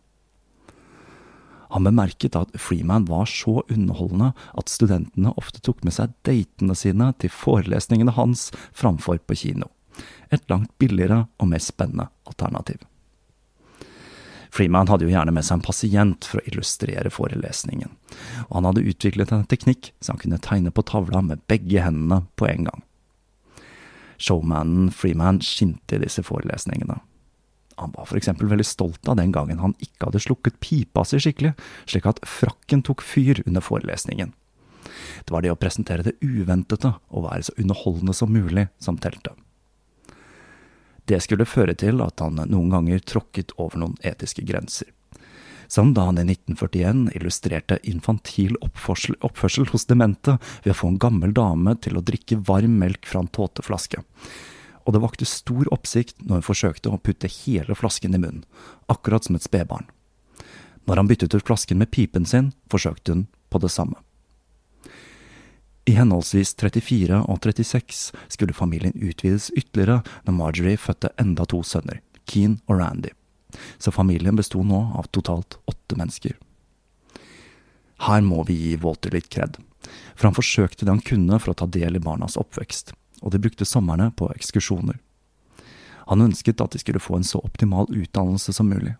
Han 1.74 1.86
bemerket 1.86 2.36
at 2.38 2.52
Freeman 2.60 3.06
var 3.08 3.26
så 3.30 3.62
underholdende 3.68 4.32
at 4.54 4.72
studentene 4.72 5.34
ofte 5.36 5.62
tok 5.64 5.82
med 5.86 5.96
seg 5.96 6.14
datene 6.26 6.76
sine 6.78 7.12
til 7.20 7.32
forelesningene 7.32 8.14
hans 8.16 8.50
framfor 8.76 9.18
på 9.26 9.38
kino. 9.42 9.70
Et 10.30 10.42
langt 10.50 10.72
billigere 10.78 11.24
og 11.40 11.50
mer 11.50 11.62
spennende 11.62 12.10
alternativ. 12.28 12.82
Freeman 14.56 14.88
hadde 14.88 15.04
jo 15.04 15.12
gjerne 15.12 15.34
med 15.34 15.44
seg 15.44 15.58
en 15.58 15.66
pasient 15.66 16.26
for 16.28 16.40
å 16.40 16.48
illustrere 16.48 17.10
forelesningen, 17.12 17.90
og 18.48 18.52
han 18.54 18.68
hadde 18.70 18.86
utviklet 18.88 19.32
en 19.34 19.44
teknikk 19.48 19.90
så 20.00 20.14
han 20.14 20.22
kunne 20.22 20.40
tegne 20.42 20.72
på 20.72 20.84
tavla 20.86 21.20
med 21.24 21.42
begge 21.50 21.82
hendene 21.84 22.22
på 22.40 22.48
en 22.48 22.70
gang. 22.70 22.84
Showmanen 24.16 24.88
Freeman 24.96 25.42
skinte 25.44 25.98
i 25.98 26.00
disse 26.00 26.24
forelesningene. 26.24 27.02
Han 27.76 27.92
var 27.92 28.08
for 28.08 28.16
eksempel 28.16 28.48
veldig 28.48 28.66
stolt 28.66 29.08
av 29.08 29.18
den 29.20 29.32
gangen 29.32 29.60
han 29.60 29.76
ikke 29.84 30.08
hadde 30.08 30.22
slukket 30.24 30.60
pipa 30.64 31.04
si 31.04 31.20
skikkelig, 31.20 31.52
slik 31.84 32.08
at 32.08 32.22
frakken 32.24 32.82
tok 32.86 33.04
fyr 33.04 33.42
under 33.44 33.64
forelesningen. 33.64 34.32
Det 35.24 35.34
var 35.34 35.44
det 35.44 35.52
å 35.52 35.58
presentere 35.60 36.06
det 36.06 36.16
uventede 36.24 36.94
og 37.10 37.26
være 37.26 37.48
så 37.48 37.56
underholdende 37.60 38.14
som 38.16 38.32
mulig 38.32 38.68
som 38.80 38.96
telte. 38.96 39.34
Det 41.06 41.20
skulle 41.22 41.46
føre 41.46 41.76
til 41.78 42.00
at 42.02 42.22
han 42.24 42.40
noen 42.48 42.72
ganger 42.72 43.04
tråkket 43.04 43.54
over 43.60 43.78
noen 43.82 43.98
etiske 44.02 44.42
grenser. 44.46 44.88
Som 45.68 45.92
da 45.94 46.06
han 46.08 46.18
i 46.18 46.24
1941 46.24 47.10
illustrerte 47.18 47.78
infantil 47.90 48.54
oppførsel, 48.62 49.18
oppførsel 49.26 49.66
hos 49.72 49.86
demente 49.90 50.38
ved 50.64 50.72
å 50.72 50.78
få 50.78 50.92
en 50.92 51.00
gammel 51.02 51.34
dame 51.34 51.74
til 51.82 51.98
å 51.98 52.04
drikke 52.06 52.38
varm 52.46 52.78
melk 52.80 53.06
fra 53.10 53.22
en 53.22 53.30
tåteflaske 53.34 54.02
og 54.86 54.94
det 54.94 55.02
vakte 55.02 55.26
stor 55.26 55.66
oppsikt 55.74 56.22
når 56.22 56.40
hun 56.40 56.46
forsøkte 56.46 56.92
å 56.94 57.00
putte 57.02 57.30
hele 57.42 57.74
flasken 57.74 58.14
i 58.14 58.20
munnen, 58.22 58.44
akkurat 58.86 59.26
som 59.26 59.36
et 59.36 59.44
spedbarn. 59.46 59.88
Når 60.86 61.00
han 61.00 61.08
byttet 61.10 61.34
ut 61.34 61.46
flasken 61.46 61.80
med 61.82 61.90
pipen 61.90 62.26
sin, 62.26 62.52
forsøkte 62.70 63.12
hun 63.12 63.24
på 63.50 63.58
det 63.62 63.72
samme. 63.74 63.98
I 65.86 65.94
henholdsvis 65.94 66.54
34 66.58 67.18
og 67.26 67.42
36 67.42 67.98
skulle 68.30 68.54
familien 68.54 68.94
utvides 68.94 69.52
ytterligere 69.54 70.02
når 70.26 70.34
Marjorie 70.38 70.78
fødte 70.78 71.12
enda 71.22 71.46
to 71.46 71.62
sønner, 71.66 72.00
Keen 72.26 72.58
og 72.66 72.80
Randy, 72.80 73.12
så 73.78 73.94
familien 73.94 74.38
besto 74.38 74.62
nå 74.66 74.80
av 74.98 75.10
totalt 75.14 75.58
åtte 75.70 75.98
mennesker. 75.98 76.34
Her 78.06 78.22
må 78.22 78.42
vi 78.46 78.58
gi 78.58 78.74
Walter 78.82 79.14
litt 79.14 79.30
kred, 79.32 79.58
for 80.14 80.28
han 80.28 80.38
forsøkte 80.38 80.84
det 80.84 80.94
han 80.94 81.06
kunne 81.06 81.38
for 81.42 81.54
å 81.54 81.58
ta 81.62 81.70
del 81.70 81.98
i 81.98 82.02
barnas 82.02 82.38
oppvekst 82.38 82.94
og 83.22 83.32
de 83.32 83.40
brukte 83.42 83.68
somrene 83.68 84.10
på 84.16 84.28
ekskursjoner. 84.34 84.98
Han 86.06 86.22
ønsket 86.22 86.60
at 86.62 86.74
de 86.74 86.80
skulle 86.82 87.02
få 87.02 87.18
en 87.18 87.26
så 87.26 87.40
optimal 87.42 87.88
utdannelse 87.90 88.52
som 88.54 88.68
mulig. 88.70 88.94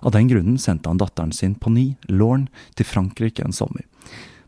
Av 0.00 0.14
den 0.14 0.28
grunnen 0.30 0.58
sendte 0.58 0.90
han 0.90 0.98
datteren 0.98 1.32
sin 1.32 1.54
på 1.54 1.70
ny, 1.70 1.86
Lorne, 2.08 2.50
til 2.78 2.86
Frankrike 2.86 3.42
en 3.44 3.54
sommer, 3.54 3.86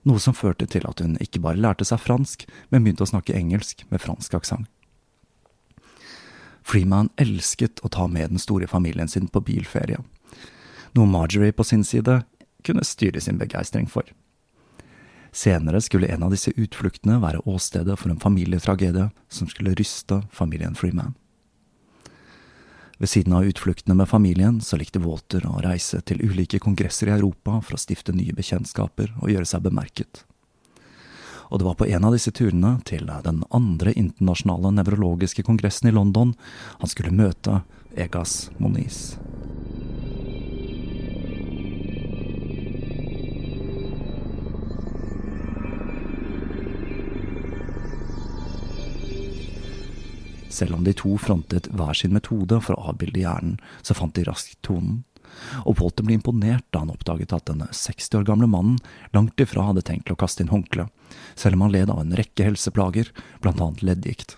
noe 0.07 0.23
som 0.23 0.35
førte 0.35 0.67
til 0.71 0.87
at 0.89 1.03
hun 1.03 1.17
ikke 1.23 1.43
bare 1.43 1.61
lærte 1.61 1.87
seg 1.87 2.01
fransk, 2.03 2.47
men 2.71 2.85
begynte 2.85 3.05
å 3.07 3.11
snakke 3.11 3.37
engelsk 3.37 3.85
med 3.91 4.03
fransk 4.03 4.39
aksent. 4.39 4.71
Freeman 6.63 7.11
elsket 7.19 7.81
å 7.83 7.91
ta 7.91 8.07
med 8.07 8.31
den 8.31 8.43
store 8.43 8.69
familien 8.71 9.09
sin 9.11 9.27
på 9.29 9.43
bilferie, 9.43 9.99
noe 10.95 11.07
Marjorie 11.07 11.55
på 11.55 11.67
sin 11.67 11.83
side 11.87 12.21
kunne 12.67 12.87
styre 12.87 13.21
sin 13.23 13.39
begeistring 13.41 13.89
for. 13.91 14.07
Senere 15.33 15.81
skulle 15.81 16.11
en 16.11 16.23
av 16.27 16.35
disse 16.35 16.53
utfluktene 16.57 17.21
være 17.23 17.45
åstedet 17.47 17.97
for 17.99 18.11
en 18.11 18.21
familietragedie 18.21 19.11
som 19.29 19.51
skulle 19.51 19.75
ryste 19.79 20.23
familien 20.35 20.75
Freeman. 20.75 21.15
Ved 23.01 23.09
siden 23.09 23.33
av 23.33 23.47
utfluktene 23.49 23.95
med 23.97 24.09
familien 24.09 24.59
så 24.61 24.77
likte 24.77 25.01
Walter 25.01 25.47
å 25.49 25.63
reise 25.65 26.03
til 26.05 26.21
ulike 26.21 26.59
kongresser 26.61 27.09
i 27.09 27.15
Europa 27.15 27.63
for 27.65 27.79
å 27.79 27.81
stifte 27.81 28.13
nye 28.13 28.35
bekjentskaper 28.37 29.15
og 29.23 29.31
gjøre 29.33 29.49
seg 29.49 29.65
bemerket. 29.65 30.25
Og 31.49 31.59
det 31.59 31.67
var 31.67 31.79
på 31.81 31.89
en 31.89 32.05
av 32.05 32.13
disse 32.15 32.31
turene, 32.31 32.77
til 32.85 33.09
den 33.25 33.41
andre 33.51 33.95
internasjonale 33.97 34.75
nevrologiske 34.77 35.43
kongressen 35.49 35.89
i 35.91 35.95
London, 35.97 36.35
han 36.79 36.93
skulle 36.93 37.15
møte 37.17 37.63
Egas 37.97 38.51
Moniz. 38.59 39.17
Selv 50.51 50.75
om 50.75 50.85
de 50.85 50.95
to 50.97 51.15
frontet 51.23 51.71
hver 51.71 51.95
sin 51.95 52.13
metode 52.15 52.59
for 52.65 52.77
å 52.77 52.91
avbilde 52.93 53.23
hjernen, 53.23 53.61
så 53.87 53.95
fant 53.97 54.15
de 54.17 54.27
raskt 54.27 54.59
tonen. 54.67 55.05
Og 55.63 55.79
Walter 55.79 56.03
ble 56.07 56.17
imponert 56.19 56.67
da 56.75 56.83
han 56.83 56.91
oppdaget 56.91 57.33
at 57.37 57.47
denne 57.47 57.69
60 57.71 58.19
år 58.19 58.27
gamle 58.27 58.49
mannen 58.51 58.81
langt 59.15 59.41
ifra 59.41 59.69
hadde 59.69 59.85
tenkt 59.87 60.11
å 60.11 60.19
kaste 60.19 60.43
inn 60.43 60.51
håndkleet, 60.51 60.91
selv 61.39 61.57
om 61.57 61.67
han 61.67 61.75
led 61.75 61.93
av 61.93 62.03
en 62.03 62.17
rekke 62.19 62.49
helseplager, 62.49 63.13
blant 63.43 63.63
annet 63.63 63.85
leddgikt. 63.87 64.37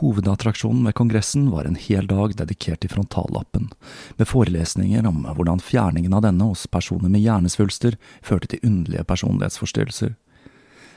Hovedattraksjonen 0.00 0.86
ved 0.86 0.96
kongressen 0.96 1.50
var 1.52 1.66
en 1.68 1.76
hel 1.76 2.06
dag 2.08 2.32
dedikert 2.38 2.80
til 2.80 2.92
frontallappen, 2.94 3.68
med 4.16 4.30
forelesninger 4.30 5.04
om 5.08 5.26
hvordan 5.26 5.60
fjerningen 5.60 6.14
av 6.16 6.24
denne 6.24 6.48
hos 6.48 6.64
personer 6.70 7.12
med 7.12 7.20
hjernesvulster 7.26 7.98
førte 8.24 8.54
til 8.54 8.64
underlige 8.70 9.04
personlighetsforstyrrelser 9.10 10.14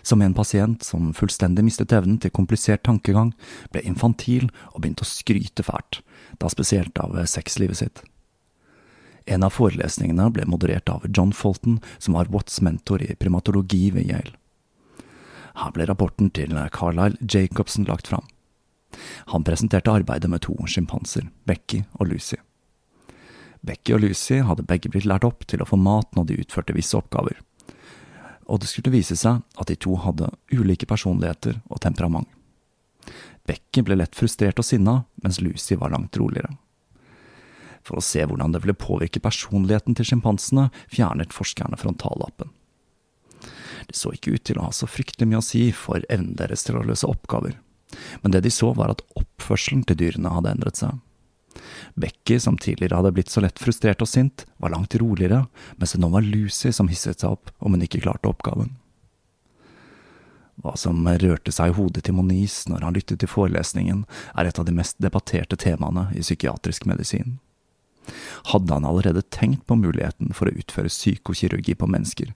som 0.03 0.21
en 0.21 0.35
pasient 0.35 0.83
som 0.83 1.13
fullstendig 1.15 1.63
mistet 1.65 1.93
evnen 1.95 2.19
til 2.21 2.33
komplisert 2.35 2.83
tankegang, 2.83 3.31
ble 3.71 3.83
infantil 3.87 4.49
og 4.73 4.81
begynte 4.83 5.05
å 5.05 5.09
skryte 5.09 5.65
fælt, 5.65 6.01
da 6.39 6.51
spesielt 6.51 6.99
av 6.99 7.15
sexlivet 7.29 7.79
sitt. 7.79 8.03
En 9.25 9.45
av 9.47 9.55
forelesningene 9.55 10.27
ble 10.35 10.45
moderert 10.51 10.89
av 10.91 11.07
John 11.07 11.31
Fulton, 11.31 11.79
som 11.97 12.17
var 12.17 12.31
Watts 12.33 12.59
mentor 12.61 13.01
i 13.01 13.15
primatologi 13.15 13.87
ved 13.95 14.11
Yale. 14.11 14.35
Her 15.53 15.71
ble 15.71 15.85
rapporten 15.87 16.31
til 16.33 16.55
Carlisle 16.73 17.21
Jacobsen 17.29 17.85
lagt 17.87 18.09
fram. 18.09 18.25
Han 19.31 19.45
presenterte 19.45 19.93
arbeidet 19.93 20.29
med 20.29 20.43
to 20.43 20.57
sjimpanser, 20.69 21.29
Becky 21.47 21.83
og 21.99 22.09
Lucy. 22.11 22.37
Becky 23.63 23.95
og 23.95 24.03
Lucy 24.03 24.41
hadde 24.43 24.65
begge 24.67 24.91
blitt 24.91 25.07
lært 25.07 25.23
opp 25.23 25.45
til 25.47 25.63
å 25.63 25.67
få 25.69 25.79
mat 25.79 26.09
når 26.17 26.27
de 26.27 26.39
utførte 26.43 26.75
visse 26.75 26.97
oppgaver 26.99 27.39
og 28.45 28.61
det 28.61 28.69
skulle 28.69 28.93
vise 28.93 29.15
seg 29.19 29.41
at 29.59 29.69
de 29.69 29.77
to 29.79 29.95
hadde 30.03 30.29
ulike 30.53 30.87
personligheter 30.89 31.59
og 31.69 31.81
temperament. 31.83 32.27
Becky 33.47 33.83
ble 33.83 33.97
lett 33.99 34.15
frustrert 34.15 34.59
og 34.61 34.67
sinna, 34.67 35.03
mens 35.23 35.41
Lucy 35.43 35.75
var 35.79 35.91
langt 35.91 36.15
roligere. 36.19 36.53
For 37.83 37.99
å 37.99 38.03
se 38.05 38.23
hvordan 38.23 38.53
det 38.53 38.61
ville 38.63 38.77
påvirke 38.79 39.19
personligheten 39.23 39.97
til 39.97 40.07
sjimpansene, 40.07 40.69
fjernet 40.87 41.35
forskerne 41.35 41.79
frontallappen. 41.79 42.53
Det 43.89 43.97
så 43.99 44.13
ikke 44.15 44.37
ut 44.37 44.45
til 44.47 44.59
å 44.59 44.69
ha 44.69 44.75
så 44.75 44.87
fryktelig 44.87 45.27
mye 45.27 45.41
å 45.41 45.45
si 45.45 45.65
for 45.75 46.05
evnen 46.07 46.37
deres 46.39 46.63
til 46.63 46.79
å 46.79 46.85
løse 46.87 47.09
oppgaver, 47.09 47.57
men 48.23 48.31
det 48.31 48.45
de 48.45 48.51
så 48.53 48.71
var 48.77 48.93
at 48.93 49.03
oppførselen 49.19 49.83
til 49.87 49.99
dyrene 49.99 50.31
hadde 50.31 50.53
endret 50.55 50.79
seg. 50.79 50.95
Becky, 51.93 52.39
som 52.39 52.57
tidligere 52.57 52.99
hadde 52.99 53.11
blitt 53.15 53.31
så 53.33 53.43
lett 53.43 53.59
frustrert 53.61 54.01
og 54.01 54.09
sint, 54.09 54.45
var 54.57 54.73
langt 54.73 54.95
roligere, 54.99 55.45
mens 55.77 55.93
det 55.93 56.01
nå 56.01 56.09
var 56.13 56.25
Lucy 56.25 56.71
som 56.73 56.89
hisset 56.91 57.23
seg 57.23 57.35
opp 57.35 57.53
om 57.59 57.75
hun 57.75 57.85
ikke 57.85 58.01
klarte 58.05 58.31
oppgaven. 58.31 58.73
Hva 60.61 60.75
som 60.77 61.01
rørte 61.07 61.51
seg 61.51 61.71
i 61.71 61.75
hodet 61.77 62.05
til 62.05 62.15
Moniz 62.17 62.63
når 62.69 62.85
han 62.85 62.95
lyttet 62.95 63.23
til 63.23 63.31
forelesningen, 63.31 64.03
er 64.37 64.49
et 64.49 64.59
av 64.59 64.67
de 64.67 64.75
mest 64.75 64.99
debatterte 65.01 65.57
temaene 65.59 66.09
i 66.13 66.21
psykiatrisk 66.21 66.85
medisin. 66.89 67.39
Hadde 68.51 68.75
han 68.75 68.85
allerede 68.85 69.23
tenkt 69.33 69.65
på 69.67 69.77
muligheten 69.79 70.33
for 70.35 70.49
å 70.49 70.55
utføre 70.59 70.91
psykokirurgi 70.91 71.75
på 71.79 71.89
mennesker, 71.89 72.33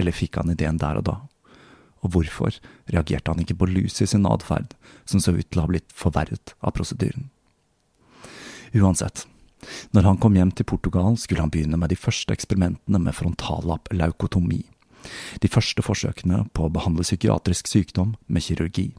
eller 0.00 0.16
fikk 0.16 0.40
han 0.40 0.52
ideen 0.52 0.80
der 0.80 1.00
og 1.00 1.06
da? 1.08 1.16
Og 2.00 2.14
hvorfor 2.14 2.56
reagerte 2.88 3.32
han 3.32 3.42
ikke 3.42 3.58
på 3.60 3.68
Lucy 3.68 4.06
sin 4.08 4.28
atferd, 4.28 4.72
som 5.04 5.20
så 5.20 5.36
ut 5.36 5.46
til 5.46 5.60
å 5.60 5.66
ha 5.66 5.72
blitt 5.72 5.92
forverret 5.92 6.54
av 6.64 6.74
prosedyren? 6.76 7.28
Uansett, 8.74 9.26
når 9.90 10.06
han 10.06 10.18
kom 10.22 10.36
hjem 10.38 10.52
til 10.54 10.66
Portugal, 10.68 11.16
skulle 11.18 11.42
han 11.42 11.52
begynne 11.52 11.78
med 11.80 11.92
de 11.92 11.98
første 11.98 12.32
eksperimentene 12.34 13.00
med 13.02 13.16
frontallappleukotomi. 13.16 14.62
De 15.40 15.48
første 15.48 15.82
forsøkene 15.84 16.44
på 16.54 16.66
å 16.66 16.72
behandle 16.72 17.06
psykiatrisk 17.06 17.70
sykdom 17.70 18.14
med 18.26 18.44
kirurgi. 18.46 18.90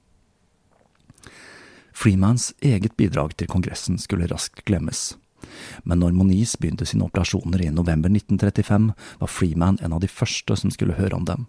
Freemans 1.93 2.51
eget 2.61 2.95
bidrag 2.97 3.35
til 3.37 3.49
Kongressen 3.51 3.99
skulle 4.01 4.29
raskt 4.31 4.63
glemmes. 4.65 5.11
Men 5.83 6.01
når 6.01 6.15
Moniz 6.15 6.55
begynte 6.57 6.85
sine 6.87 7.05
operasjoner 7.07 7.63
i 7.65 7.71
november 7.73 8.09
1935, 8.09 8.91
var 9.21 9.31
Freeman 9.31 9.79
en 9.81 9.97
av 9.97 10.01
de 10.01 10.09
første 10.09 10.55
som 10.57 10.73
skulle 10.73 10.97
høre 10.97 11.17
om 11.17 11.27
dem, 11.27 11.47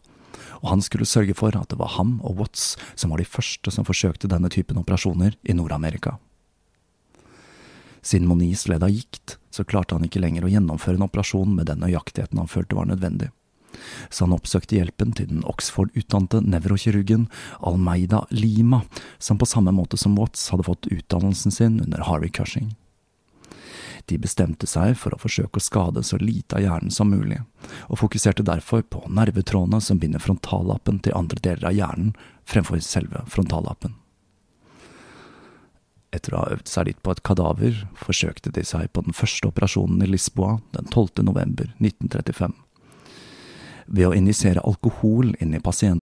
og 0.63 0.71
han 0.73 0.85
skulle 0.85 1.09
sørge 1.09 1.37
for 1.39 1.55
at 1.59 1.71
det 1.71 1.79
var 1.81 1.95
ham 1.97 2.19
og 2.25 2.41
Watts 2.41 2.75
som 2.95 3.13
var 3.13 3.23
de 3.23 3.29
første 3.29 3.73
som 3.75 3.87
forsøkte 3.89 4.31
denne 4.31 4.51
typen 4.53 4.81
operasjoner 4.81 5.37
i 5.43 5.57
Nord-Amerika. 5.57 6.19
Siden 8.03 8.27
Moniz 8.29 8.67
led 8.69 8.83
av 8.83 8.91
gikt, 8.91 9.39
så 9.51 9.65
klarte 9.65 9.95
han 9.95 10.05
ikke 10.07 10.21
lenger 10.23 10.47
å 10.47 10.51
gjennomføre 10.51 10.99
en 10.99 11.07
operasjon 11.07 11.55
med 11.55 11.69
den 11.71 11.83
nøyaktigheten 11.85 12.41
han 12.41 12.51
følte 12.51 12.79
var 12.79 12.91
nødvendig. 12.91 13.31
Så 14.11 14.27
han 14.27 14.35
oppsøkte 14.37 14.77
hjelpen 14.77 15.15
til 15.17 15.31
den 15.31 15.45
Oxford-utdannede 15.49 16.43
nevrokirurgen 16.53 17.29
Almeida 17.65 18.25
Lima, 18.31 18.83
som 19.19 19.39
på 19.41 19.49
samme 19.49 19.73
måte 19.73 19.97
som 20.01 20.19
Watts 20.19 20.51
hadde 20.53 20.67
fått 20.69 20.91
utdannelsen 20.91 21.55
sin 21.55 21.81
under 21.81 22.05
Harvey 22.09 22.29
Cushing. 22.29 22.75
De 24.11 24.19
bestemte 24.19 24.67
seg 24.67 24.97
for 24.99 25.15
å 25.15 25.21
forsøke 25.23 25.61
å 25.61 25.63
skade 25.63 26.03
så 26.03 26.19
lite 26.19 26.59
av 26.59 26.65
hjernen 26.65 26.91
som 26.91 27.11
mulig, 27.13 27.39
og 27.87 28.01
fokuserte 28.03 28.45
derfor 28.47 28.83
på 28.83 29.05
nervetrådene 29.07 29.81
som 29.81 30.01
binder 30.03 30.23
frontallappen 30.23 30.99
til 31.05 31.15
andre 31.17 31.39
deler 31.45 31.71
av 31.71 31.77
hjernen, 31.79 32.15
fremfor 32.45 32.83
selve 32.83 33.23
frontallappen. 33.31 33.95
Etter 36.13 36.35
å 36.35 36.43
ha 36.43 36.53
øvd 36.53 36.69
seg 36.69 36.91
litt 36.91 37.01
på 37.05 37.15
et 37.15 37.23
kadaver, 37.25 37.83
forsøkte 37.97 38.53
de 38.53 38.65
seg 38.69 38.91
på 38.93 39.05
den 39.07 39.17
første 39.17 39.49
operasjonen 39.49 40.05
i 40.05 40.11
Lisboa 40.11 40.59
den 40.77 40.91
12. 40.91 41.25
november 41.25 41.73
1935. 41.81 42.53
Ved 43.93 44.09
å 44.09 44.15
injisere 44.17 44.63
alkohol 44.69 45.33
inn 45.41 45.57
i 45.57 45.63
pasienten 45.65 46.02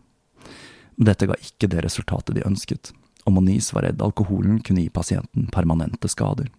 Dette 1.01 1.25
ga 1.25 1.37
ikke 1.41 1.69
det 1.71 1.81
resultatet 1.81 2.35
de 2.37 2.45
ønsket, 2.45 2.91
og 3.25 3.33
Moniz 3.33 3.71
var 3.73 3.87
redd 3.87 4.01
alkoholen 4.05 4.59
kunne 4.65 4.83
gi 4.83 4.91
pasienten 4.93 5.47
permanente 5.53 6.09
skader. 6.11 6.51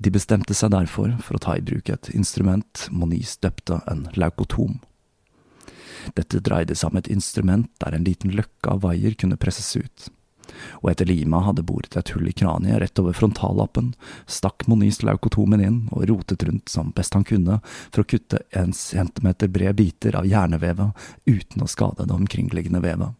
De 0.00 0.12
bestemte 0.12 0.56
seg 0.56 0.72
derfor 0.72 1.12
for 1.20 1.36
å 1.36 1.42
ta 1.44 1.58
i 1.58 1.64
bruk 1.64 1.90
et 1.92 2.08
instrument 2.16 2.86
Moniz 2.88 3.34
døpte 3.44 3.82
en 3.90 4.06
laukotom. 4.16 4.78
Dette 6.16 6.40
dreide 6.40 6.72
seg 6.78 6.88
om 6.88 7.00
et 7.02 7.10
instrument 7.12 7.68
der 7.82 7.92
en 7.92 8.06
liten 8.08 8.32
løkke 8.32 8.72
av 8.72 8.80
vaier 8.86 9.12
kunne 9.20 9.36
presses 9.36 9.74
ut, 9.76 10.08
og 10.80 10.90
etter 10.92 11.08
Lima 11.08 11.42
hadde 11.46 11.64
boret 11.66 11.96
et 11.96 12.12
hull 12.14 12.28
i 12.28 12.34
kraniet 12.36 12.80
rett 12.82 13.02
over 13.02 13.16
frontallappen, 13.16 13.92
stakk 14.26 14.66
Moniz 14.70 15.02
Laukotomen 15.06 15.62
inn 15.64 15.80
og 15.94 16.08
rotet 16.10 16.44
rundt 16.46 16.72
som 16.72 16.92
best 16.96 17.14
han 17.16 17.26
kunne 17.26 17.60
for 17.90 18.02
å 18.02 18.08
kutte 18.08 18.42
en 18.56 18.74
centimeter 18.76 19.50
bred 19.52 19.78
biter 19.80 20.18
av 20.18 20.28
hjernevevet 20.28 21.08
uten 21.26 21.64
å 21.64 21.70
skade 21.70 22.06
det 22.06 22.16
omkringliggende 22.16 22.82
vevet. 22.84 23.16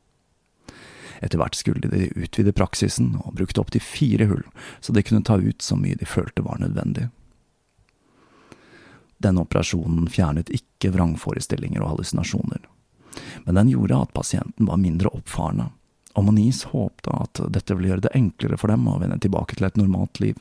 Etter 1.20 1.36
hvert 1.36 1.56
skulle 1.58 1.88
de 1.92 2.08
utvide 2.16 2.52
praksisen 2.56 3.12
og 3.20 3.34
brukte 3.36 3.60
opptil 3.60 3.82
fire 3.84 4.26
hull, 4.30 4.44
så 4.80 4.94
de 4.96 5.04
kunne 5.04 5.24
ta 5.26 5.36
ut 5.36 5.62
så 5.62 5.76
mye 5.76 5.98
de 6.00 6.08
følte 6.08 6.44
var 6.46 6.62
nødvendig. 6.62 7.10
Denne 9.20 9.44
operasjonen 9.44 10.08
fjernet 10.08 10.48
ikke 10.54 10.94
vrangforestillinger 10.94 11.84
og 11.84 11.92
hallusinasjoner, 11.92 12.64
men 13.44 13.58
den 13.58 13.72
gjorde 13.74 13.98
at 14.00 14.14
pasienten 14.16 14.70
var 14.70 14.80
mindre 14.80 15.12
oppfarende, 15.12 15.68
og 16.18 16.26
Moniz 16.26 16.64
håpte 16.70 17.12
at 17.14 17.40
dette 17.54 17.76
ville 17.76 17.92
gjøre 17.92 18.06
det 18.08 18.14
enklere 18.18 18.58
for 18.60 18.72
dem 18.72 18.88
å 18.90 18.98
vende 19.00 19.20
tilbake 19.22 19.56
til 19.56 19.68
et 19.68 19.78
normalt 19.78 20.20
liv. 20.22 20.38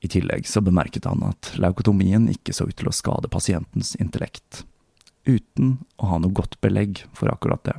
I 0.00 0.08
tillegg 0.08 0.46
så 0.46 0.62
bemerket 0.62 1.08
han 1.10 1.24
at 1.26 1.52
leukotomien 1.58 2.28
ikke 2.30 2.54
så 2.54 2.68
ut 2.68 2.76
til 2.78 2.90
å 2.90 2.94
skade 2.94 3.30
pasientens 3.32 3.96
intellekt, 3.98 4.62
uten 5.26 5.80
å 5.98 6.12
ha 6.12 6.20
noe 6.22 6.34
godt 6.34 6.60
belegg 6.62 7.02
for 7.16 7.32
akkurat 7.32 7.64
det. 7.66 7.74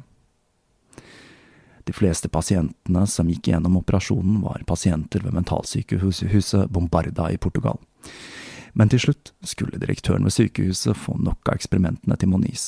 De 1.87 1.95
fleste 1.95 2.29
pasientene 2.29 3.05
som 3.09 3.31
gikk 3.31 3.47
gjennom 3.49 3.79
operasjonen, 3.79 4.43
var 4.43 4.61
pasienter 4.67 5.23
ved 5.25 5.33
mentalsykehuset 5.33 6.67
Bombarda 6.69 7.31
i 7.33 7.39
Portugal. 7.41 7.79
Men 8.77 8.91
til 8.91 9.01
slutt 9.01 9.31
skulle 9.47 9.79
direktøren 9.81 10.27
ved 10.27 10.35
sykehuset 10.35 10.99
få 10.99 11.15
nok 11.17 11.49
av 11.49 11.57
eksperimentene 11.57 12.19
til 12.19 12.29
Moniz, 12.29 12.67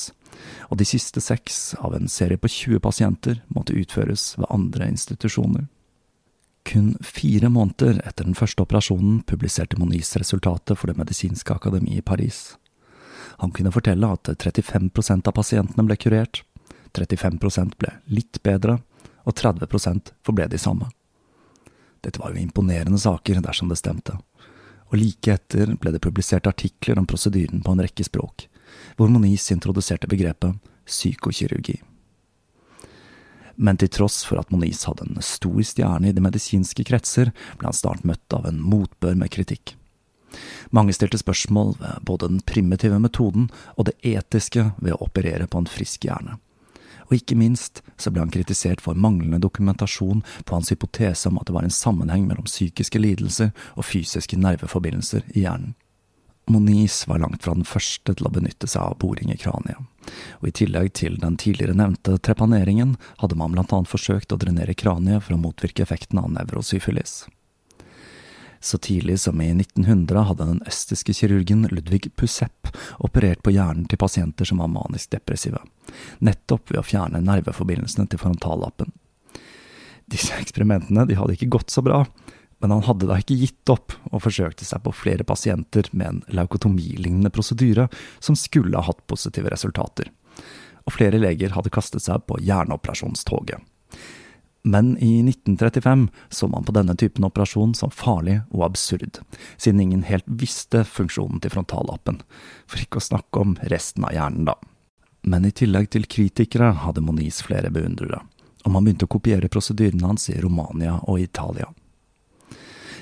og 0.69 0.79
de 0.79 0.87
siste 0.87 1.21
seks 1.21 1.75
av 1.79 1.95
en 1.95 2.09
serie 2.09 2.39
på 2.39 2.49
20 2.49 2.81
pasienter 2.83 3.41
måtte 3.53 3.75
utføres 3.77 4.33
ved 4.37 4.49
andre 4.49 4.87
institusjoner. 4.93 5.67
Kun 6.63 6.93
fire 7.01 7.49
måneder 7.49 8.01
etter 8.05 8.27
den 8.27 8.37
første 8.37 8.61
operasjonen 8.63 9.21
publiserte 9.27 9.79
Moniz 9.81 10.13
resultatet 10.15 10.77
for 10.77 10.91
Det 10.91 10.97
medisinske 10.97 11.53
akademi 11.53 11.97
i 11.97 12.05
Paris. 12.05 12.55
Han 13.41 13.51
kunne 13.51 13.73
fortelle 13.73 14.07
at 14.13 14.29
35% 14.29 15.27
av 15.27 15.33
pasientene 15.33 15.85
ble 15.87 15.97
kurert, 15.97 16.43
35% 16.93 17.77
ble 17.81 17.95
litt 18.05 18.41
bedre, 18.43 18.79
og 19.25 19.35
30 19.37 20.13
forble 20.25 20.47
de 20.47 20.57
samme. 20.57 20.89
Dette 22.01 22.19
var 22.19 22.33
jo 22.33 22.41
imponerende 22.41 22.99
saker 22.99 23.41
dersom 23.41 23.69
det 23.69 23.77
stemte, 23.77 24.17
og 24.89 24.97
like 24.97 25.33
etter 25.33 25.75
ble 25.79 25.93
det 25.93 26.01
publisert 26.01 26.47
artikler 26.49 26.99
om 26.99 27.07
prosedyren 27.07 27.61
på 27.61 27.73
en 27.73 27.83
rekke 27.85 28.05
språk, 28.05 28.47
hvor 28.97 29.11
Moniz 29.11 29.49
introduserte 29.51 30.09
begrepet 30.11 30.57
psykokirurgi. 30.87 31.79
Men 33.61 33.77
til 33.77 33.91
tross 33.93 34.23
for 34.25 34.41
at 34.41 34.49
Moniz 34.49 34.85
hadde 34.87 35.05
en 35.05 35.21
stor 35.25 35.59
stjerne 35.67 36.09
i 36.09 36.15
de 36.15 36.23
medisinske 36.23 36.85
kretser, 36.87 37.29
ble 37.59 37.69
han 37.69 37.77
snart 37.77 38.07
møtt 38.07 38.33
av 38.33 38.47
en 38.49 38.61
motbør 38.63 39.17
med 39.19 39.31
kritikk. 39.33 39.75
Mange 40.71 40.95
stilte 40.95 41.19
spørsmål 41.19 41.75
ved 41.79 42.05
både 42.07 42.29
den 42.31 42.39
primitive 42.47 42.99
metoden 43.03 43.49
og 43.75 43.89
det 43.89 43.97
etiske 44.07 44.71
ved 44.79 44.95
å 44.95 45.03
operere 45.05 45.49
på 45.51 45.61
en 45.61 45.69
frisk 45.69 46.07
hjerne. 46.07 46.37
Og 47.11 47.17
ikke 47.17 47.35
minst 47.35 47.81
så 47.99 48.09
ble 48.09 48.23
han 48.23 48.31
kritisert 48.31 48.79
for 48.81 48.95
manglende 48.95 49.41
dokumentasjon 49.43 50.23
på 50.47 50.55
hans 50.55 50.71
hypotese 50.71 51.27
om 51.27 51.41
at 51.41 51.49
det 51.49 51.55
var 51.57 51.67
en 51.67 51.75
sammenheng 51.75 52.23
mellom 52.29 52.47
psykiske 52.47 53.01
lidelser 53.03 53.51
og 53.75 53.85
fysiske 53.85 54.39
nerveforbindelser 54.39 55.27
i 55.35 55.43
hjernen. 55.43 55.75
Moniz 56.49 57.07
var 57.07 57.19
langt 57.19 57.43
fra 57.43 57.53
den 57.53 57.67
første 57.67 58.15
til 58.17 58.27
å 58.27 58.31
benytte 58.33 58.67
seg 58.67 58.81
av 58.81 58.97
boring 58.99 59.29
i 59.31 59.37
kraniet, 59.39 59.77
og 60.41 60.47
i 60.49 60.53
tillegg 60.57 60.89
til 60.97 61.19
den 61.21 61.37
tidligere 61.39 61.77
nevnte 61.77 62.17
trepaneringen 62.17 62.95
hadde 63.21 63.37
man 63.39 63.53
blant 63.53 63.73
annet 63.75 63.91
forsøkt 63.91 64.33
å 64.33 64.39
drenere 64.41 64.75
kraniet 64.75 65.23
for 65.25 65.37
å 65.37 65.41
motvirke 65.41 65.85
effekten 65.85 66.19
av 66.19 66.31
nevrosyfilis. 66.33 67.23
Så 68.61 68.77
tidlig 68.77 69.19
som 69.19 69.41
i 69.41 69.47
1900 69.53 70.25
hadde 70.29 70.45
den 70.45 70.59
østiske 70.69 71.15
kirurgen 71.17 71.65
Ludvig 71.71 72.11
Pusepp 72.15 72.69
operert 73.01 73.41
på 73.41 73.53
hjernen 73.55 73.87
til 73.89 73.97
pasienter 74.01 74.45
som 74.45 74.61
var 74.61 74.69
manisk 74.69 75.15
depressive, 75.15 75.63
nettopp 76.19 76.69
ved 76.69 76.83
å 76.83 76.85
fjerne 76.85 77.23
nerveforbindelsene 77.25 78.05
til 78.09 78.21
frontallappen. 78.21 78.93
Disse 80.11 80.35
eksperimentene 80.37 81.07
de 81.09 81.17
hadde 81.17 81.37
ikke 81.37 81.49
gått 81.57 81.73
så 81.73 81.81
bra, 81.85 82.03
men 82.61 82.71
han 82.75 82.85
hadde 82.85 83.09
da 83.09 83.17
ikke 83.17 83.39
gitt 83.41 83.73
opp, 83.73 83.95
og 84.13 84.21
forsøkte 84.23 84.65
seg 84.67 84.83
på 84.85 84.93
flere 84.93 85.25
pasienter 85.27 85.89
med 85.91 86.07
en 86.07 86.23
leukotomilignende 86.37 87.31
prosedyre 87.33 87.87
som 88.19 88.37
skulle 88.37 88.77
ha 88.77 88.85
hatt 88.85 89.01
positive 89.09 89.49
resultater. 89.49 90.11
Og 90.85 90.93
flere 90.93 91.19
leger 91.21 91.55
hadde 91.55 91.73
kastet 91.73 92.05
seg 92.05 92.21
på 92.29 92.37
hjerneoperasjonstoget. 92.41 93.61
Men 94.61 94.93
i 95.01 95.23
1935 95.25 96.07
så 96.29 96.47
man 96.47 96.63
på 96.63 96.73
denne 96.75 96.93
typen 96.95 97.25
operasjon 97.25 97.73
som 97.73 97.89
farlig 97.89 98.43
og 98.53 98.67
absurd, 98.67 99.17
siden 99.57 99.81
ingen 99.81 100.03
helt 100.05 100.27
visste 100.27 100.83
funksjonen 100.85 101.41
til 101.41 101.53
frontallappen, 101.55 102.21
for 102.69 102.83
ikke 102.83 103.01
å 103.01 103.07
snakke 103.09 103.41
om 103.41 103.55
resten 103.73 104.05
av 104.05 104.13
hjernen, 104.13 104.45
da. 104.51 104.59
Men 105.25 105.45
i 105.49 105.53
tillegg 105.53 105.89
til 105.93 106.05
kritikere 106.09 106.71
hadde 106.85 107.01
Moniz 107.05 107.41
flere 107.45 107.73
beundrere, 107.73 108.21
og 108.65 108.73
man 108.73 108.85
begynte 108.85 109.09
å 109.09 109.15
kopiere 109.17 109.49
prosedyrene 109.49 110.13
hans 110.13 110.29
i 110.29 110.37
Romania 110.41 110.99
og 111.09 111.21
Italia. 111.25 111.71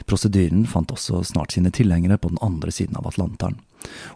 Prosedyren 0.10 0.64
fant 0.66 0.90
også 0.90 1.22
snart 1.28 1.54
sine 1.54 1.70
tilhengere 1.76 2.18
på 2.18 2.32
den 2.32 2.40
andre 2.42 2.74
siden 2.74 2.98
av 2.98 3.08
Atlanteren, 3.12 3.60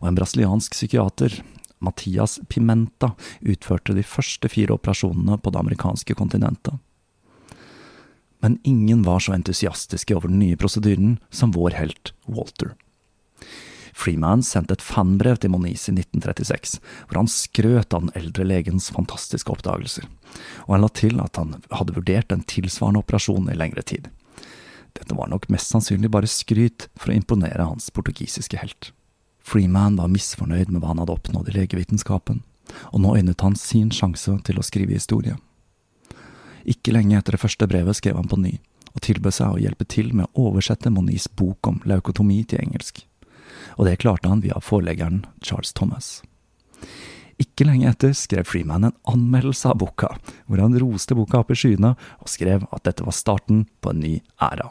og 0.01 0.08
en 0.10 0.17
brasiliansk 0.17 0.73
psykiater, 0.73 1.36
Mathias 1.84 2.39
Pimenta, 2.49 3.12
utførte 3.41 3.93
de 3.93 4.06
første 4.08 4.49
fire 4.49 4.73
operasjonene 4.73 5.38
på 5.38 5.53
det 5.53 5.62
amerikanske 5.62 6.15
kontinentet. 6.17 6.79
Men 8.43 8.58
ingen 8.67 9.03
var 9.06 9.21
så 9.23 9.36
entusiastiske 9.36 10.15
over 10.17 10.32
den 10.32 10.41
nye 10.41 10.58
prosedyren 10.60 11.19
som 11.29 11.53
vår 11.56 11.77
helt 11.77 12.12
Walter. 12.25 12.73
Freeman 13.93 14.41
sendte 14.43 14.73
et 14.73 14.84
fanbrev 14.84 15.38
til 15.39 15.53
Moniz 15.53 15.86
i 15.88 15.93
1936, 15.93 16.79
hvor 17.08 17.21
han 17.21 17.29
skrøt 17.29 17.93
av 17.93 18.08
den 18.08 18.15
eldre 18.17 18.47
legens 18.49 18.89
fantastiske 18.95 19.53
oppdagelser, 19.53 20.10
og 20.65 20.73
han 20.73 20.84
la 20.84 20.89
til 20.97 21.21
at 21.21 21.38
han 21.38 21.56
hadde 21.69 21.95
vurdert 21.99 22.34
en 22.34 22.43
tilsvarende 22.49 23.03
operasjon 23.06 23.51
i 23.53 23.60
lengre 23.60 23.86
tid. 23.86 24.10
Dette 24.93 25.15
var 25.17 25.29
nok 25.32 25.49
mest 25.49 25.71
sannsynlig 25.73 26.12
bare 26.13 26.29
skryt 26.29 26.88
for 26.95 27.12
å 27.12 27.17
imponere 27.17 27.65
hans 27.65 27.89
portugisiske 27.93 28.60
helt. 28.62 28.91
Freeman 29.43 29.97
var 29.99 30.12
misfornøyd 30.12 30.69
med 30.71 30.82
hva 30.82 30.93
han 30.93 31.01
hadde 31.01 31.15
oppnådd 31.17 31.49
i 31.51 31.56
legevitenskapen, 31.58 32.43
og 32.93 33.01
nå 33.03 33.15
øynet 33.17 33.43
han 33.43 33.58
sin 33.60 33.91
sjanse 33.91 34.38
til 34.47 34.60
å 34.60 34.65
skrive 34.65 34.95
historie. 34.95 35.36
Ikke 36.63 36.93
lenge 36.95 37.17
etter 37.17 37.36
det 37.36 37.41
første 37.43 37.67
brevet 37.67 37.97
skrev 37.99 38.15
han 38.15 38.29
på 38.32 38.39
ny, 38.39 38.53
og 38.93 39.01
tilbød 39.03 39.36
seg 39.36 39.56
å 39.56 39.60
hjelpe 39.60 39.88
til 39.89 40.13
med 40.15 40.29
å 40.32 40.47
oversette 40.49 40.91
Monis 40.93 41.25
bok 41.27 41.67
om 41.67 41.82
leukotomi 41.89 42.43
til 42.47 42.63
engelsk, 42.63 43.01
og 43.75 43.89
det 43.89 43.97
klarte 44.03 44.29
han 44.32 44.43
via 44.45 44.62
forleggeren 44.63 45.25
Charles 45.43 45.73
Thomas. 45.75 46.21
Ikke 47.41 47.65
lenge 47.65 47.89
etter 47.89 48.13
skrev 48.15 48.45
Freeman 48.47 48.86
en 48.88 48.95
anmeldelse 49.10 49.71
av 49.71 49.82
boka, 49.82 50.13
hvor 50.45 50.62
han 50.62 50.77
roste 50.79 51.17
boka 51.17 51.41
opp 51.41 51.51
i 51.51 51.58
skyene 51.58 51.95
og 52.21 52.32
skrev 52.32 52.67
at 52.69 52.86
dette 52.88 53.03
var 53.03 53.15
starten 53.17 53.65
på 53.82 53.91
en 53.91 54.03
ny 54.03 54.13
æra. 54.38 54.69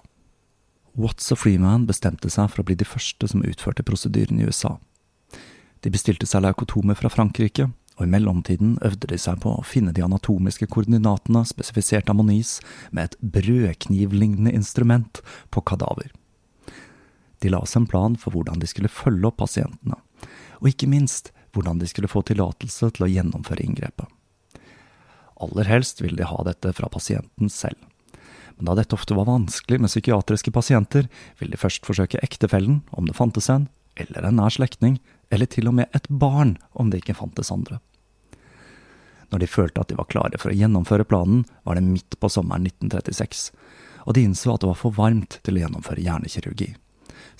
Watts 0.92 1.32
og 1.32 1.40
Freeman 1.40 1.86
bestemte 1.88 2.28
seg 2.28 2.50
for 2.52 2.60
å 2.60 2.66
bli 2.68 2.76
de 2.76 2.84
første 2.84 3.28
som 3.30 3.44
utførte 3.48 3.84
prosedyren 3.86 4.40
i 4.40 4.48
USA. 4.48 4.76
De 5.82 5.90
bestilte 5.90 6.28
seg 6.28 6.44
leukotomer 6.44 6.98
fra 6.98 7.10
Frankrike, 7.10 7.70
og 7.96 8.04
i 8.04 8.10
mellomtiden 8.12 8.76
øvde 8.84 9.08
de 9.08 9.18
seg 9.20 9.40
på 9.42 9.54
å 9.56 9.64
finne 9.66 9.92
de 9.96 10.04
anatomiske 10.04 10.68
koordinatene 10.72 11.44
spesifisert 11.48 12.10
av 12.12 12.18
Moniz 12.18 12.58
med 12.90 13.10
et 13.10 13.16
brødknivlignende 13.20 14.52
instrument 14.52 15.20
på 15.52 15.64
kadaver. 15.68 16.12
De 17.42 17.50
la 17.52 17.62
oss 17.64 17.76
en 17.76 17.88
plan 17.88 18.16
for 18.16 18.36
hvordan 18.36 18.60
de 18.62 18.68
skulle 18.70 18.92
følge 18.92 19.28
opp 19.28 19.40
pasientene, 19.42 19.98
og 20.60 20.68
ikke 20.70 20.90
minst 20.92 21.32
hvordan 21.52 21.80
de 21.80 21.88
skulle 21.88 22.10
få 22.10 22.22
tillatelse 22.28 22.92
til 22.96 23.06
å 23.06 23.10
gjennomføre 23.12 23.64
inngrepet. 23.64 24.08
Aller 25.42 25.66
helst 25.66 26.04
ville 26.04 26.20
de 26.20 26.28
ha 26.28 26.44
dette 26.46 26.70
fra 26.76 26.88
pasienten 26.92 27.50
selv 27.50 27.80
men 28.56 28.68
da 28.68 28.76
dette 28.78 28.96
ofte 28.96 29.16
var 29.16 29.28
vanskelig 29.28 29.80
med 29.82 29.92
psykiatriske 29.92 30.52
pasienter, 30.54 31.08
ville 31.38 31.54
de 31.54 31.60
først 31.60 31.86
forsøke 31.86 32.20
ektefellen, 32.22 32.82
om 32.90 33.08
det 33.08 33.16
fantes 33.18 33.50
en, 33.52 33.68
eller 34.00 34.26
en 34.26 34.38
nær 34.40 34.54
slektning, 34.54 34.98
eller 35.32 35.48
til 35.48 35.70
og 35.70 35.78
med 35.78 35.96
et 35.96 36.08
barn, 36.08 36.56
om 36.72 36.90
det 36.90 37.02
ikke 37.02 37.18
fantes 37.18 37.52
andre. 37.52 37.80
Når 39.32 39.40
de 39.40 39.48
følte 39.48 39.80
at 39.80 39.88
de 39.88 39.96
var 39.96 40.10
klare 40.12 40.38
for 40.40 40.52
å 40.52 40.56
gjennomføre 40.56 41.08
planen, 41.08 41.46
var 41.64 41.78
det 41.78 41.86
midt 41.86 42.18
på 42.20 42.28
sommeren 42.32 42.66
1936, 42.68 43.48
og 44.04 44.16
de 44.16 44.26
innså 44.26 44.52
at 44.52 44.60
det 44.64 44.68
var 44.68 44.80
for 44.80 44.96
varmt 44.96 45.38
til 45.46 45.56
å 45.56 45.64
gjennomføre 45.64 46.04
hjernekirurgi, 46.04 46.74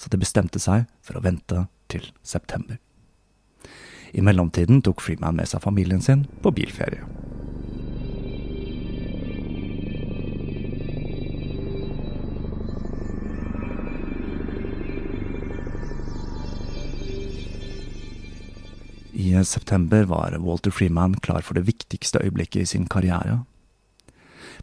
så 0.01 0.09
de 0.09 0.20
bestemte 0.22 0.62
seg 0.62 0.87
for 1.05 1.18
å 1.18 1.25
vente 1.25 1.66
til 1.92 2.09
september. 2.25 2.81
I 4.12 4.25
mellomtiden 4.25 4.83
tok 4.85 5.05
Freeman 5.05 5.37
med 5.37 5.48
seg 5.48 5.64
familien 5.64 6.01
sin 6.05 6.27
på 6.44 6.53
bilferie. 6.53 7.05
I 19.14 19.44
september 19.44 20.05
var 20.05 20.38
Walter 20.38 20.70
Freeman 20.70 21.14
klar 21.14 21.40
for 21.40 21.55
det 21.55 21.66
viktigste 21.68 22.18
øyeblikket 22.25 22.62
i 22.62 22.66
sin 22.66 22.87
karriere. 22.88 23.44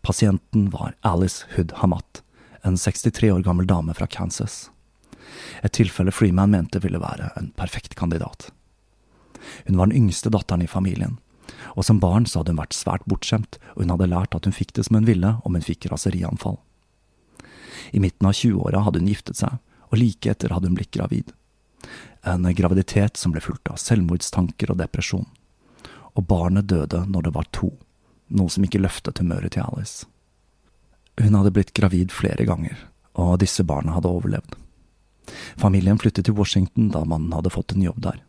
Pasienten 0.01 0.71
var 0.73 0.95
Alice 1.05 1.45
Hood 1.53 1.71
Hamat, 1.83 2.23
en 2.65 2.77
63 2.77 3.29
år 3.31 3.43
gammel 3.45 3.67
dame 3.67 3.93
fra 3.93 4.07
Kansas. 4.07 4.71
Et 5.61 5.71
tilfelle 5.71 6.11
Freeman 6.11 6.49
mente 6.49 6.81
ville 6.81 7.01
være 7.01 7.29
en 7.37 7.51
perfekt 7.57 7.93
kandidat. 7.95 8.49
Hun 9.67 9.77
var 9.77 9.85
den 9.85 10.01
yngste 10.01 10.33
datteren 10.33 10.65
i 10.65 10.67
familien, 10.71 11.19
og 11.77 11.85
som 11.85 12.01
barn 12.01 12.25
så 12.25 12.41
hadde 12.41 12.55
hun 12.55 12.63
vært 12.63 12.73
svært 12.73 13.05
bortskjemt, 13.05 13.59
og 13.75 13.83
hun 13.83 13.93
hadde 13.93 14.09
lært 14.09 14.33
at 14.33 14.49
hun 14.49 14.55
fikk 14.55 14.73
det 14.73 14.87
som 14.87 14.97
hun 14.97 15.05
ville 15.05 15.35
om 15.45 15.53
hun 15.53 15.65
fikk 15.65 15.91
raserianfall. 15.93 16.57
I 17.93 18.01
midten 18.01 18.25
av 18.25 18.33
20-åra 18.33 18.81
hadde 18.81 19.03
hun 19.03 19.13
giftet 19.13 19.37
seg, 19.37 19.61
og 19.93 20.01
like 20.01 20.33
etter 20.33 20.57
hadde 20.57 20.73
hun 20.73 20.77
blitt 20.79 20.95
gravid. 20.95 21.35
En 22.27 22.43
graviditet 22.55 23.17
som 23.17 23.31
ble 23.31 23.41
fulgt 23.41 23.69
av 23.71 23.79
selvmordstanker 23.79 24.71
og 24.73 24.79
depresjon. 24.81 25.27
Og 26.17 26.25
barnet 26.27 26.67
døde 26.67 27.05
når 27.07 27.29
det 27.29 27.35
var 27.35 27.47
to, 27.55 27.71
noe 28.27 28.51
som 28.51 28.65
ikke 28.65 28.81
løftet 28.81 29.21
humøret 29.21 29.55
til 29.55 29.63
Alice. 29.63 30.07
Hun 31.19 31.35
hadde 31.35 31.53
blitt 31.55 31.73
gravid 31.75 32.11
flere 32.15 32.45
ganger, 32.47 32.77
og 33.19 33.39
disse 33.41 33.63
barna 33.67 33.95
hadde 33.97 34.11
overlevd. 34.11 34.55
Familien 35.59 35.99
flyttet 35.99 36.27
til 36.27 36.37
Washington 36.37 36.89
da 36.93 37.03
mannen 37.05 37.33
hadde 37.35 37.51
fått 37.53 37.75
en 37.75 37.83
jobb 37.85 38.01
der, 38.03 38.21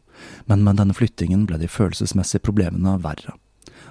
men 0.51 0.65
med 0.65 0.81
denne 0.81 0.97
flyttingen 0.97 1.47
ble 1.49 1.61
de 1.61 1.71
følelsesmessige 1.71 2.45
problemene 2.45 2.99
verre, 3.03 3.37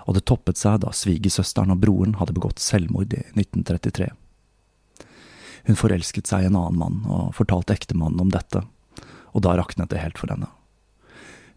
og 0.06 0.18
det 0.18 0.26
toppet 0.30 0.60
seg 0.60 0.82
da 0.84 0.94
svigersøsteren 0.96 1.74
og 1.74 1.82
broren 1.84 2.18
hadde 2.20 2.36
begått 2.36 2.62
selvmord 2.64 3.14
i 3.16 3.24
1933. 3.36 4.12
Hun 5.70 5.80
forelsket 5.80 6.30
seg 6.30 6.44
i 6.44 6.50
en 6.50 6.58
annen 6.60 6.80
mann 6.80 7.00
og 7.10 7.34
fortalte 7.38 7.76
ektemannen 7.76 8.22
om 8.24 8.32
dette, 8.34 8.64
og 9.34 9.44
da 9.46 9.56
raknet 9.60 9.92
det 9.92 10.02
helt 10.02 10.20
for 10.22 10.32
henne. 10.32 10.50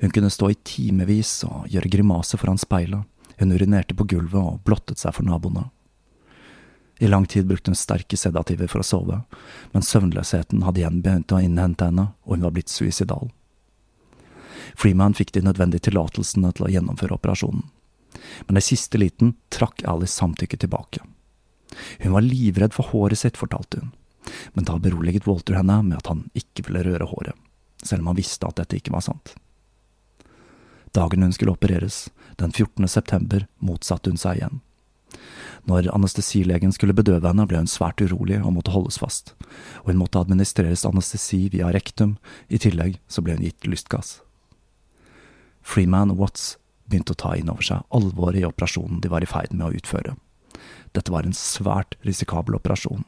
Hun 0.03 0.11
kunne 0.11 0.31
stå 0.35 0.49
i 0.51 0.59
timevis 0.67 1.45
og 1.47 1.69
gjøre 1.71 1.91
grimaser 1.93 2.41
foran 2.41 2.59
speilet, 2.59 3.05
hun 3.39 3.53
urinerte 3.55 3.95
på 3.95 4.07
gulvet 4.11 4.41
og 4.41 4.59
blottet 4.67 4.99
seg 4.99 5.15
for 5.15 5.27
naboene. 5.27 5.69
I 7.03 7.07
lang 7.11 7.27
tid 7.27 7.47
brukte 7.47 7.71
hun 7.71 7.79
sterke 7.79 8.19
sedativer 8.19 8.67
for 8.71 8.83
å 8.83 8.87
sove, 8.87 9.21
men 9.71 9.87
søvnløsheten 9.87 10.65
hadde 10.67 10.83
igjen 10.83 11.01
begynt 11.05 11.35
å 11.35 11.39
innhente 11.43 11.87
henne, 11.87 12.09
og 12.27 12.35
hun 12.35 12.47
var 12.47 12.55
blitt 12.57 12.71
suicidal. 12.71 13.31
Freeman 14.75 15.15
fikk 15.15 15.31
de 15.35 15.45
nødvendige 15.47 15.89
tillatelsene 15.89 16.51
til 16.55 16.67
å 16.67 16.73
gjennomføre 16.75 17.15
operasjonen, 17.19 17.65
men 18.47 18.59
i 18.59 18.65
siste 18.65 18.99
liten 18.99 19.37
trakk 19.55 19.83
Alice 19.87 20.19
samtykket 20.19 20.65
tilbake. 20.67 21.03
Hun 22.03 22.19
var 22.19 22.27
livredd 22.27 22.75
for 22.75 22.91
håret 22.91 23.23
sitt, 23.23 23.39
fortalte 23.39 23.85
hun, 23.85 23.95
men 24.59 24.67
da 24.67 24.83
beroliget 24.83 25.31
Walter 25.31 25.59
henne 25.59 25.79
med 25.87 25.99
at 26.03 26.11
han 26.11 26.27
ikke 26.39 26.67
ville 26.67 26.85
røre 26.91 27.11
håret 27.15 27.39
selv 27.83 28.03
om 28.03 28.13
han 28.13 28.19
visste 28.19 28.49
at 28.49 28.59
dette 28.61 28.79
ikke 28.79 28.95
var 28.95 29.05
sant. 29.07 29.35
Dagen 30.93 31.25
hun 31.25 31.33
skulle 31.33 31.55
opereres, 31.55 32.11
den 32.41 32.53
14. 32.53 32.89
september, 32.89 33.47
motsatte 33.59 34.13
hun 34.13 34.21
seg 34.21 34.41
igjen. 34.41 34.61
Når 35.69 35.89
anestesilegen 35.95 36.73
skulle 36.75 36.97
bedøve 36.97 37.29
henne, 37.29 37.47
ble 37.47 37.61
hun 37.61 37.71
svært 37.71 38.03
urolig 38.03 38.41
og 38.43 38.57
måtte 38.57 38.75
holdes 38.75 38.99
fast, 39.01 39.33
og 39.85 39.93
hun 39.93 40.01
måtte 40.01 40.21
administreres 40.21 40.85
anestesi 40.89 41.47
via 41.53 41.71
rektum, 41.73 42.17
i 42.49 42.59
tillegg 42.61 42.99
så 43.07 43.23
ble 43.23 43.37
hun 43.37 43.47
gitt 43.47 43.69
lystgass. 43.69 44.19
Freeman 45.63 46.11
og 46.11 46.25
Watts 46.25 46.57
begynte 46.91 47.15
å 47.15 47.21
ta 47.23 47.37
inn 47.39 47.51
over 47.53 47.65
seg 47.65 47.87
alvoret 47.95 48.43
i 48.43 48.49
operasjonen 48.49 49.01
de 49.01 49.11
var 49.13 49.25
i 49.25 49.31
ferd 49.31 49.55
med 49.55 49.69
å 49.69 49.79
utføre. 49.79 50.17
Dette 50.93 51.15
var 51.15 51.25
en 51.25 51.37
svært 51.37 51.95
risikabel 52.05 52.59
operasjon, 52.59 53.07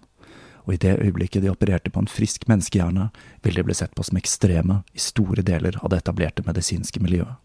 og 0.65 0.75
i 0.75 0.81
det 0.81 0.97
øyeblikket 0.99 1.45
de 1.45 1.51
opererte 1.53 1.93
på 1.93 2.01
en 2.01 2.11
frisk 2.11 2.47
menneskehjerne, 2.49 3.11
ville 3.43 3.61
de 3.61 3.67
bli 3.69 3.77
sett 3.77 3.95
på 3.95 4.05
som 4.05 4.17
ekstreme 4.17 4.81
i 4.93 5.03
store 5.03 5.45
deler 5.45 5.77
av 5.83 5.93
det 5.93 6.03
etablerte 6.03 6.45
medisinske 6.47 7.03
miljøet. 7.05 7.37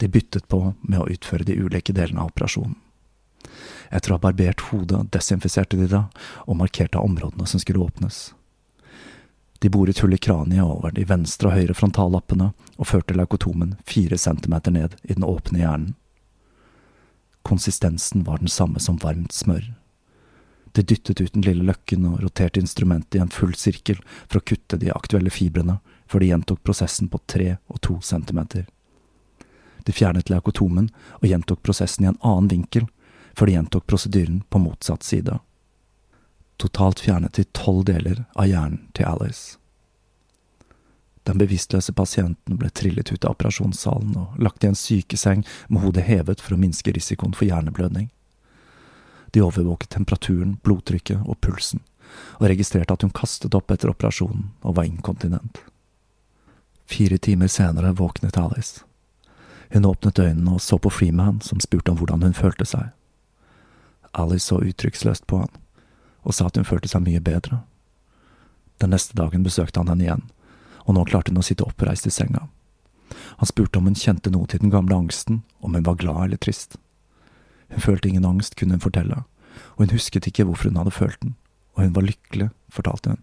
De 0.00 0.08
byttet 0.08 0.48
på 0.48 0.74
med 0.80 1.00
å 1.00 1.08
utføre 1.12 1.44
de 1.44 1.56
ulike 1.60 1.92
delene 1.92 2.22
av 2.22 2.32
operasjonen. 2.32 2.76
Etter 3.90 4.12
å 4.12 4.16
ha 4.16 4.22
barbert 4.22 4.62
hodet 4.70 5.08
desinfiserte 5.12 5.76
de 5.76 5.88
det, 5.90 6.02
og 6.46 6.56
markerte 6.60 7.00
områdene 7.00 7.48
som 7.48 7.60
skulle 7.60 7.82
åpnes. 7.84 8.30
De 9.60 9.68
boret 9.68 9.98
hull 10.00 10.14
i 10.16 10.20
kraniet 10.20 10.64
over 10.64 10.94
de 10.96 11.04
venstre 11.04 11.50
og 11.50 11.58
høyre 11.58 11.76
frontallappene 11.76 12.52
og 12.78 12.88
førte 12.88 13.16
leukotomen 13.16 13.74
fire 13.84 14.16
centimeter 14.16 14.72
ned 14.72 14.96
i 15.02 15.12
den 15.12 15.26
åpne 15.26 15.60
hjernen. 15.60 15.96
Konsistensen 17.44 18.24
var 18.24 18.40
den 18.40 18.48
samme 18.48 18.80
som 18.80 18.96
varmt 19.00 19.32
smør. 19.36 19.72
De 20.72 20.82
dyttet 20.82 21.20
ut 21.20 21.32
den 21.32 21.42
lille 21.42 21.64
løkken 21.66 22.06
og 22.06 22.20
roterte 22.22 22.60
instrumentet 22.60 23.18
i 23.18 23.22
en 23.22 23.32
full 23.34 23.54
sirkel 23.58 23.98
for 24.26 24.38
å 24.38 24.44
kutte 24.46 24.78
de 24.78 24.92
aktuelle 24.94 25.32
fibrene, 25.34 25.80
før 26.06 26.22
de 26.22 26.30
gjentok 26.30 26.62
prosessen 26.66 27.10
på 27.10 27.20
tre 27.26 27.56
og 27.66 27.80
to 27.86 27.98
centimeter. 28.02 28.66
De 29.86 29.94
fjernet 29.94 30.30
leukotomen 30.30 30.90
og 31.18 31.26
gjentok 31.26 31.62
prosessen 31.66 32.04
i 32.04 32.10
en 32.10 32.20
annen 32.20 32.50
vinkel, 32.50 32.86
før 33.34 33.50
de 33.50 33.56
gjentok 33.56 33.86
prosedyren 33.90 34.42
på 34.50 34.60
motsatt 34.62 35.06
side. 35.06 35.38
Totalt 36.60 37.00
fjernet 37.00 37.38
de 37.38 37.46
tolv 37.56 37.86
deler 37.88 38.24
av 38.34 38.50
hjernen 38.50 38.84
til 38.94 39.08
Alice. 39.08 39.56
Den 41.28 41.40
bevisstløse 41.40 41.92
pasienten 41.96 42.58
ble 42.60 42.70
trillet 42.74 43.10
ut 43.12 43.24
av 43.24 43.34
operasjonssalen 43.36 44.16
og 44.18 44.38
lagt 44.40 44.64
i 44.64 44.70
en 44.70 44.78
sykeseng 44.78 45.44
med 45.68 45.84
hodet 45.84 46.06
hevet 46.08 46.40
for 46.40 46.56
å 46.56 46.60
minske 46.60 46.94
risikoen 46.96 47.36
for 47.36 47.48
hjerneblødning. 47.48 48.08
De 49.30 49.42
overvåket 49.42 49.90
temperaturen, 49.90 50.56
blodtrykket 50.62 51.22
og 51.24 51.40
pulsen, 51.40 51.80
og 52.40 52.48
registrerte 52.50 52.94
at 52.94 53.04
hun 53.06 53.14
kastet 53.14 53.54
opp 53.54 53.70
etter 53.70 53.92
operasjonen 53.92 54.50
og 54.62 54.76
var 54.78 54.88
inkontinent. 54.88 55.62
Fire 56.90 57.18
timer 57.18 57.46
senere 57.46 57.92
våknet 57.94 58.38
Alice. 58.38 58.82
Hun 59.70 59.86
åpnet 59.86 60.18
øynene 60.18 60.56
og 60.56 60.60
så 60.60 60.78
på 60.78 60.90
Freeman, 60.90 61.40
som 61.40 61.60
spurte 61.62 61.92
om 61.92 61.98
hvordan 62.00 62.22
hun 62.26 62.34
følte 62.34 62.66
seg. 62.66 62.90
Alice 64.12 64.48
så 64.48 64.58
uttrykksløst 64.58 65.26
på 65.30 65.44
han, 65.44 65.52
og 66.26 66.34
sa 66.34 66.48
at 66.50 66.58
hun 66.58 66.66
følte 66.66 66.90
seg 66.90 67.06
mye 67.06 67.22
bedre. 67.22 67.62
Den 68.82 68.90
neste 68.90 69.14
dagen 69.14 69.46
besøkte 69.46 69.78
han 69.78 69.92
henne 69.92 70.08
igjen, 70.08 70.24
og 70.82 70.96
nå 70.96 71.04
klarte 71.06 71.30
hun 71.30 71.38
å 71.38 71.46
sitte 71.46 71.68
oppreist 71.68 72.08
i 72.10 72.14
senga. 72.14 72.48
Han 73.38 73.46
spurte 73.46 73.78
om 73.78 73.86
hun 73.86 73.98
kjente 73.98 74.32
noe 74.34 74.50
til 74.50 74.62
den 74.64 74.72
gamle 74.74 74.96
angsten, 74.96 75.42
om 75.60 75.78
hun 75.78 75.86
var 75.86 75.98
glad 76.00 76.24
eller 76.24 76.40
trist. 76.42 76.74
Hun 77.70 77.84
følte 77.84 78.10
ingen 78.10 78.26
angst, 78.26 78.56
kunne 78.58 78.76
hun 78.76 78.84
fortelle, 78.84 79.22
og 79.76 79.84
hun 79.84 79.94
husket 79.94 80.26
ikke 80.26 80.46
hvorfor 80.48 80.70
hun 80.70 80.80
hadde 80.80 80.94
følt 80.94 81.20
den, 81.22 81.36
og 81.76 81.84
hun 81.84 81.96
var 81.96 82.06
lykkelig, 82.06 82.50
fortalte 82.72 83.14
hun. 83.14 83.22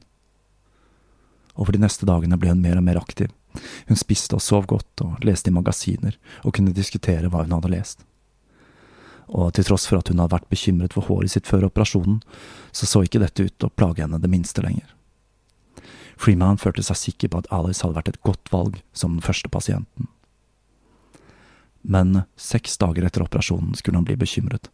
Over 1.58 1.74
de 1.74 1.82
neste 1.82 2.06
dagene 2.06 2.38
ble 2.38 2.54
hun 2.54 2.62
mer 2.62 2.78
og 2.80 2.86
mer 2.86 3.00
aktiv. 3.02 3.32
Hun 3.88 3.98
spiste 3.98 4.38
og 4.38 4.44
sov 4.46 4.68
godt, 4.70 5.02
og 5.02 5.24
leste 5.26 5.50
i 5.50 5.56
magasiner, 5.56 6.18
og 6.46 6.54
kunne 6.54 6.76
diskutere 6.76 7.32
hva 7.32 7.44
hun 7.46 7.56
hadde 7.58 7.74
lest. 7.74 8.06
Og 9.28 9.52
til 9.54 9.66
tross 9.68 9.88
for 9.90 10.00
at 10.00 10.08
hun 10.12 10.22
hadde 10.22 10.38
vært 10.38 10.52
bekymret 10.52 10.94
for 10.96 11.10
håret 11.10 11.34
sitt 11.34 11.50
før 11.50 11.68
operasjonen, 11.68 12.22
så 12.72 12.88
så 12.88 13.04
ikke 13.04 13.20
dette 13.24 13.44
ut 13.50 13.56
til 13.58 13.68
å 13.68 13.74
plage 13.76 14.06
henne 14.06 14.22
det 14.22 14.32
minste 14.32 14.64
lenger. 14.64 14.94
Freeman 16.18 16.58
følte 16.62 16.86
seg 16.86 16.98
sikker 16.98 17.34
på 17.34 17.42
at 17.42 17.50
Alice 17.54 17.84
hadde 17.84 17.98
vært 17.98 18.14
et 18.14 18.24
godt 18.26 18.54
valg 18.54 18.80
som 18.96 19.18
den 19.18 19.26
første 19.26 19.50
pasienten. 19.54 20.08
Men 21.88 22.22
seks 22.36 22.76
dager 22.82 23.08
etter 23.08 23.24
operasjonen 23.24 23.78
skulle 23.80 23.98
han 23.98 24.08
bli 24.08 24.18
bekymret, 24.20 24.68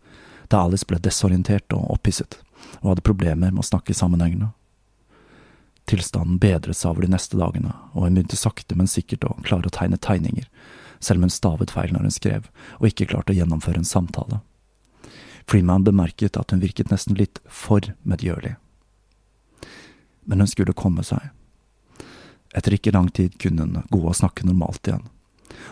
da 0.50 0.64
Alice 0.66 0.88
ble 0.90 0.98
desorientert 0.98 1.74
og 1.76 1.92
opphisset, 1.94 2.40
og 2.82 2.94
hadde 2.94 3.06
problemer 3.06 3.54
med 3.54 3.62
å 3.62 3.68
snakke 3.68 3.94
sammenhengende. 3.94 4.50
Tilstanden 5.90 6.40
bedret 6.42 6.80
seg 6.80 6.94
over 6.94 7.06
de 7.06 7.12
neste 7.14 7.38
dagene, 7.38 7.76
og 7.94 8.08
hun 8.08 8.18
begynte 8.18 8.40
sakte, 8.40 8.76
men 8.80 8.90
sikkert 8.90 9.28
å 9.28 9.36
klare 9.44 9.70
å 9.70 9.76
tegne 9.78 10.00
tegninger, 10.02 10.50
selv 11.04 11.20
om 11.20 11.28
hun 11.28 11.36
stavet 11.36 11.76
feil 11.76 11.94
når 11.94 12.08
hun 12.08 12.18
skrev, 12.18 12.50
og 12.80 12.90
ikke 12.90 13.12
klarte 13.12 13.36
å 13.36 13.38
gjennomføre 13.38 13.84
en 13.84 13.88
samtale. 13.88 14.42
Freeman 15.46 15.84
bemerket 15.84 16.40
at 16.40 16.56
hun 16.56 16.64
virket 16.64 16.90
nesten 16.90 17.20
litt 17.20 17.44
for 17.52 17.94
medgjørlig 18.08 18.56
men 20.26 20.40
hun 20.40 20.48
skulle 20.48 20.74
komme 20.74 21.04
seg. 21.04 21.20
Etter 22.54 22.76
ikke 22.78 22.94
lang 22.94 23.10
tid 23.10 23.38
kunne 23.42 23.66
hun 23.66 23.88
gå 23.90 24.02
og 24.02 24.16
snakke 24.18 24.46
normalt 24.48 24.88
igjen, 24.88 25.06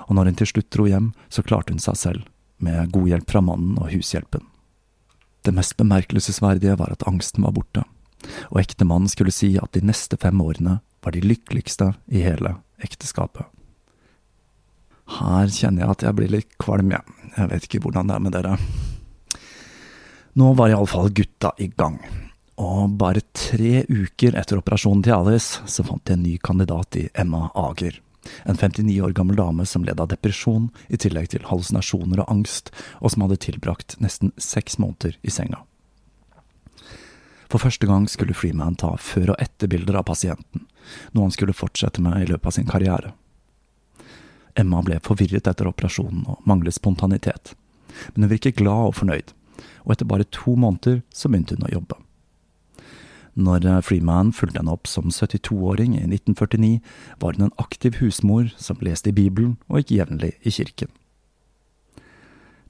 og 0.08 0.16
når 0.16 0.32
hun 0.32 0.40
til 0.42 0.52
slutt 0.52 0.70
dro 0.74 0.88
hjem, 0.90 1.12
så 1.30 1.44
klarte 1.46 1.74
hun 1.74 1.84
seg 1.84 2.00
selv, 2.00 2.28
med 2.62 2.92
god 2.94 3.08
hjelp 3.10 3.32
fra 3.32 3.42
mannen 3.46 3.80
og 3.82 3.92
hushjelpen. 3.94 4.46
Det 5.42 5.54
mest 5.58 5.78
bemerkelsesverdige 5.80 6.78
var 6.78 6.94
at 6.94 7.08
angsten 7.10 7.46
var 7.48 7.56
borte, 7.58 7.86
og 8.54 8.62
ektemannen 8.62 9.10
skulle 9.10 9.34
si 9.34 9.56
at 9.58 9.74
de 9.74 9.82
neste 9.86 10.20
fem 10.22 10.38
årene 10.44 10.80
var 11.02 11.16
de 11.16 11.24
lykkeligste 11.26 11.94
i 12.14 12.22
hele 12.22 12.60
ekteskapet. 12.86 13.48
Her 15.12 15.50
kjenner 15.52 15.84
jeg 15.84 15.96
at 15.96 16.06
jeg 16.06 16.18
blir 16.18 16.32
litt 16.32 16.58
kvalm, 16.62 16.94
jeg. 16.94 17.18
Jeg 17.36 17.52
vet 17.52 17.68
ikke 17.68 17.82
hvordan 17.86 18.12
det 18.12 18.16
er 18.16 18.24
med 18.24 18.36
dere. 18.36 18.58
Nå 20.40 20.54
var 20.56 20.72
iallfall 20.72 21.12
gutta 21.16 21.52
i 21.60 21.68
gang. 21.68 21.98
Og 22.62 22.94
bare 23.00 23.24
tre 23.36 23.82
uker 23.90 24.38
etter 24.40 24.62
operasjonen 24.62 25.02
til 25.04 25.16
Alice, 25.18 25.60
så 25.66 25.84
fant 25.84 26.04
de 26.08 26.16
en 26.16 26.24
ny 26.24 26.38
kandidat 26.44 27.00
i 27.02 27.08
Emma 27.18 27.50
Ager. 27.58 27.98
En 28.46 28.58
59 28.58 29.02
år 29.02 29.14
gammel 29.18 29.36
dame 29.36 29.66
som 29.66 29.86
led 29.86 30.00
av 30.00 30.12
depresjon, 30.12 30.70
i 30.88 30.98
tillegg 30.98 31.32
til 31.34 31.46
hallusinasjoner 31.50 32.22
og 32.22 32.32
angst, 32.32 32.70
og 33.02 33.14
som 33.14 33.26
hadde 33.26 33.40
tilbrakt 33.42 33.98
nesten 34.04 34.34
seks 34.38 34.78
måneder 34.82 35.18
i 35.22 35.34
senga. 35.34 35.64
For 37.52 37.60
første 37.60 37.88
gang 37.90 38.06
skulle 38.08 38.36
Freeman 38.38 38.78
ta 38.80 38.94
før- 38.96 39.34
og 39.34 39.42
etterbilder 39.44 39.98
av 40.00 40.08
pasienten, 40.08 40.68
noe 41.12 41.28
han 41.28 41.36
skulle 41.36 41.58
fortsette 41.58 42.02
med 42.02 42.22
i 42.22 42.30
løpet 42.30 42.48
av 42.48 42.56
sin 42.56 42.70
karriere. 42.70 43.12
Emma 44.56 44.82
ble 44.84 45.00
forvirret 45.04 45.48
etter 45.48 45.68
operasjonen 45.68 46.24
og 46.32 46.48
manglet 46.48 46.76
spontanitet, 46.76 47.56
men 48.14 48.26
hun 48.26 48.32
virket 48.32 48.60
glad 48.60 48.92
og 48.92 48.96
fornøyd, 49.02 49.34
og 49.84 49.94
etter 49.96 50.08
bare 50.08 50.30
to 50.32 50.56
måneder 50.56 51.02
så 51.12 51.32
begynte 51.32 51.58
hun 51.58 51.68
å 51.68 51.76
jobbe. 51.76 52.00
Når 53.34 53.66
eh, 53.66 53.82
Freeman 53.86 54.34
fulgte 54.36 54.60
henne 54.60 54.74
opp 54.74 54.90
som 54.90 55.12
72-åring 55.12 55.96
i 55.96 56.04
1949, 56.08 56.80
var 57.24 57.38
hun 57.38 57.48
en 57.48 57.60
aktiv 57.62 58.02
husmor 58.02 58.52
som 58.58 58.82
leste 58.84 59.12
i 59.12 59.16
Bibelen 59.16 59.58
og 59.70 59.82
gikk 59.82 59.96
jevnlig 60.00 60.34
i 60.44 60.52
kirken. 60.52 60.92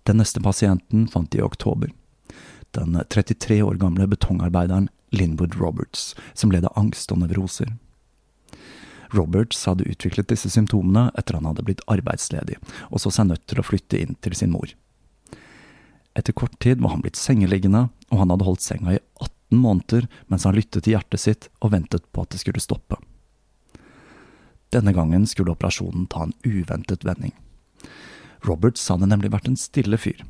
Den 0.10 0.22
neste 0.22 0.42
pasienten 0.42 1.08
fant 1.10 1.32
de 1.32 1.42
i 1.42 1.46
oktober. 1.46 1.92
Den 2.78 2.98
33 3.10 3.62
år 3.66 3.78
gamle 3.82 4.08
betongarbeideren 4.08 4.90
Linwood 5.12 5.58
Roberts, 5.60 6.16
som 6.34 6.52
led 6.52 6.66
av 6.66 6.78
angst 6.80 7.12
og 7.12 7.20
nevroser. 7.22 7.74
Roberts 9.12 9.66
hadde 9.68 9.90
utviklet 9.92 10.30
disse 10.32 10.50
symptomene 10.54 11.10
etter 11.20 11.36
han 11.36 11.50
hadde 11.50 11.66
blitt 11.68 11.84
arbeidsledig, 11.92 12.56
og 12.90 13.04
så 13.04 13.12
seg 13.12 13.28
nødt 13.28 13.44
til 13.50 13.60
å 13.60 13.66
flytte 13.68 14.00
inn 14.00 14.16
til 14.24 14.38
sin 14.38 14.54
mor. 14.54 14.72
Etter 16.16 16.36
kort 16.36 16.56
tid 16.64 16.80
var 16.84 16.96
han 16.96 17.04
blitt 17.04 17.20
sengeliggende, 17.20 17.90
og 18.12 18.24
han 18.24 18.32
hadde 18.32 18.48
holdt 18.48 18.64
senga 18.64 18.96
i 18.96 19.04
18 19.52 19.58
18 19.58 19.58
måneder 19.58 20.08
mens 20.28 20.46
han 20.46 20.56
lyttet 20.56 20.84
til 20.84 20.96
hjertet 20.96 21.20
sitt 21.20 21.50
og 21.62 21.72
ventet 21.72 22.04
på 22.12 22.24
at 22.24 22.32
det 22.32 22.40
skulle 22.40 22.62
stoppe. 22.62 22.96
Denne 24.72 24.94
gangen 24.94 25.28
skulle 25.28 25.52
operasjonen 25.52 26.08
ta 26.08 26.24
en 26.24 26.34
uventet 26.44 27.04
vending. 27.04 27.34
Roberts 28.44 28.88
hadde 28.90 29.08
nemlig 29.08 29.32
vært 29.32 29.48
en 29.48 29.58
stille 29.58 29.98
fyr, 29.98 30.24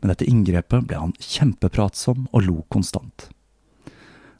men 0.00 0.10
etter 0.10 0.28
inngrepet 0.28 0.86
ble 0.86 0.96
han 0.96 1.14
kjempepratsom 1.18 2.28
og 2.32 2.44
lo 2.46 2.62
konstant. 2.70 3.30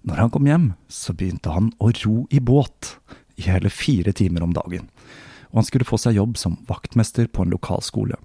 Når 0.06 0.16
han 0.16 0.30
kom 0.30 0.46
hjem, 0.46 0.74
så 0.88 1.12
begynte 1.12 1.50
han 1.50 1.72
å 1.82 1.90
ro 2.04 2.26
i 2.30 2.38
båt 2.40 2.96
i 3.36 3.48
hele 3.50 3.68
fire 3.68 4.12
timer 4.12 4.42
om 4.42 4.54
dagen, 4.54 4.86
og 5.50 5.60
han 5.60 5.66
skulle 5.66 5.88
få 5.88 5.98
seg 5.98 6.16
jobb 6.16 6.38
som 6.38 6.56
vaktmester 6.68 7.26
på 7.26 7.42
en 7.42 7.52
lokalskole. 7.52 8.16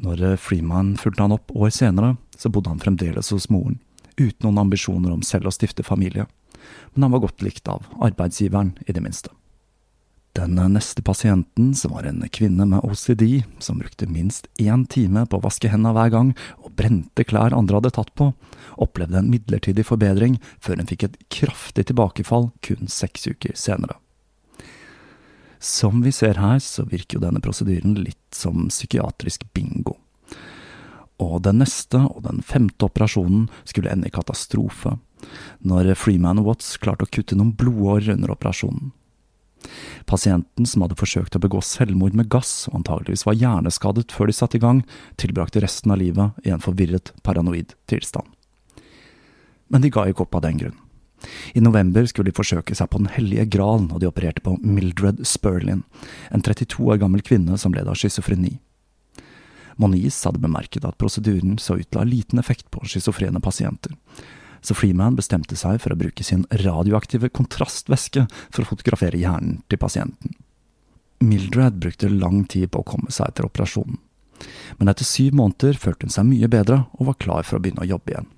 Når 0.00 0.36
Freeman 0.40 0.96
fulgte 0.98 1.22
han 1.22 1.36
opp 1.36 1.52
år 1.54 1.70
senere, 1.70 2.16
så 2.36 2.50
bodde 2.50 2.72
han 2.72 2.82
fremdeles 2.82 3.30
hos 3.30 3.48
moren, 3.52 3.78
uten 4.20 4.46
noen 4.46 4.66
ambisjoner 4.66 5.14
om 5.14 5.24
selv 5.26 5.50
å 5.50 5.54
stifte 5.54 5.86
familie, 5.86 6.28
men 6.92 7.06
han 7.06 7.14
var 7.14 7.24
godt 7.24 7.42
likt 7.44 7.68
av 7.68 7.86
arbeidsgiveren, 8.04 8.74
i 8.86 8.92
det 8.92 9.02
minste. 9.04 9.32
Den 10.38 10.54
neste 10.72 11.02
pasienten, 11.02 11.72
som 11.74 11.96
var 11.96 12.06
en 12.06 12.22
kvinne 12.30 12.66
med 12.68 12.84
OCD, 12.86 13.42
som 13.58 13.80
brukte 13.80 14.06
minst 14.06 14.46
én 14.62 14.84
time 14.86 15.24
på 15.26 15.40
å 15.40 15.42
vaske 15.42 15.70
hendene 15.72 15.94
hver 15.96 16.12
gang 16.14 16.30
og 16.62 16.76
brente 16.78 17.24
klær 17.26 17.56
andre 17.56 17.80
hadde 17.80 17.90
tatt 17.96 18.12
på, 18.14 18.30
opplevde 18.78 19.18
en 19.18 19.30
midlertidig 19.32 19.84
forbedring 19.88 20.38
før 20.62 20.78
hun 20.78 20.90
fikk 20.90 21.08
et 21.08 21.18
kraftig 21.34 21.88
tilbakefall 21.90 22.52
kun 22.62 22.86
seks 22.86 23.26
uker 23.26 23.58
senere. 23.58 23.98
Som 25.60 26.04
vi 26.06 26.14
ser 26.14 26.38
her, 26.40 26.62
så 26.62 26.86
virker 26.88 27.18
jo 27.18 27.24
denne 27.26 27.42
prosedyren 27.44 27.98
litt 27.98 28.22
som 28.32 28.70
psykiatrisk 28.70 29.44
bingo 29.52 29.98
og 31.20 31.42
den 31.44 31.60
neste 31.62 32.00
og 32.08 32.24
den 32.24 32.40
femte 32.46 32.88
operasjonen 32.88 33.48
skulle 33.64 33.92
ende 33.92 34.08
i 34.08 34.14
katastrofe, 34.14 34.96
når 35.60 35.92
Freeman 36.00 36.42
Watts 36.46 36.74
klarte 36.80 37.06
å 37.06 37.12
kutte 37.12 37.36
noen 37.36 37.52
blodår 37.56 38.12
under 38.16 38.32
operasjonen. 38.34 38.90
Pasienten 40.08 40.66
som 40.66 40.82
hadde 40.82 40.96
forsøkt 40.96 41.36
å 41.36 41.42
begå 41.42 41.60
selvmord 41.64 42.16
med 42.16 42.30
gass 42.32 42.64
og 42.70 42.80
antageligvis 42.80 43.26
var 43.28 43.36
hjerneskadet 43.36 44.08
før 44.14 44.30
de 44.30 44.36
satte 44.36 44.56
i 44.56 44.62
gang, 44.62 44.80
tilbrakte 45.20 45.60
resten 45.60 45.92
av 45.92 46.00
livet 46.00 46.46
i 46.46 46.54
en 46.54 46.62
forvirret, 46.64 47.12
paranoid 47.26 47.74
tilstand. 47.90 48.24
Men 49.70 49.84
de 49.84 49.92
ga 49.92 50.08
ikke 50.08 50.24
opp 50.24 50.40
av 50.40 50.46
den 50.48 50.58
grunn. 50.62 50.78
I 51.52 51.60
november 51.60 52.06
skulle 52.08 52.30
de 52.30 52.36
forsøke 52.36 52.74
seg 52.74 52.88
på 52.88 53.02
Den 53.02 53.10
hellige 53.12 53.44
gral 53.52 53.84
og 53.90 54.00
de 54.00 54.08
opererte 54.08 54.40
på 54.40 54.56
Mildred 54.64 55.20
Sperlin, 55.28 55.84
en 56.32 56.42
32 56.42 56.80
år 56.88 57.02
gammel 57.02 57.20
kvinne 57.20 57.58
som 57.60 57.76
led 57.76 57.88
av 57.88 57.98
schizofreni. 58.00 58.56
Moniz 59.80 60.18
hadde 60.26 60.42
bemerket 60.42 60.84
at 60.84 60.98
prosedyren 61.00 61.56
så 61.58 61.78
ut 61.78 61.88
til 61.88 62.00
å 62.00 62.02
ha 62.02 62.08
liten 62.08 62.40
effekt 62.42 62.68
på 62.72 62.82
schizofrene 62.84 63.40
pasienter, 63.42 63.94
så 64.60 64.76
Freeman 64.76 65.16
bestemte 65.16 65.56
seg 65.56 65.78
for 65.80 65.94
å 65.94 65.98
bruke 66.00 66.24
sin 66.26 66.44
radioaktive 66.62 67.30
kontrastvæske 67.32 68.26
for 68.52 68.62
å 68.62 68.68
fotografere 68.74 69.20
hjernen 69.20 69.62
til 69.72 69.80
pasienten. 69.80 70.36
Mildred 71.24 71.80
brukte 71.80 72.12
lang 72.12 72.44
tid 72.44 72.70
på 72.72 72.82
å 72.82 72.88
komme 72.92 73.12
seg 73.12 73.32
etter 73.32 73.48
operasjonen, 73.48 73.96
men 74.76 74.92
etter 74.92 75.08
syv 75.08 75.34
måneder 75.36 75.80
følte 75.80 76.06
hun 76.06 76.14
seg 76.14 76.28
mye 76.28 76.48
bedre 76.52 76.84
og 76.98 77.10
var 77.10 77.20
klar 77.20 77.48
for 77.48 77.58
å 77.58 77.64
begynne 77.64 77.84
å 77.84 77.90
jobbe 77.90 78.14
igjen. 78.14 78.30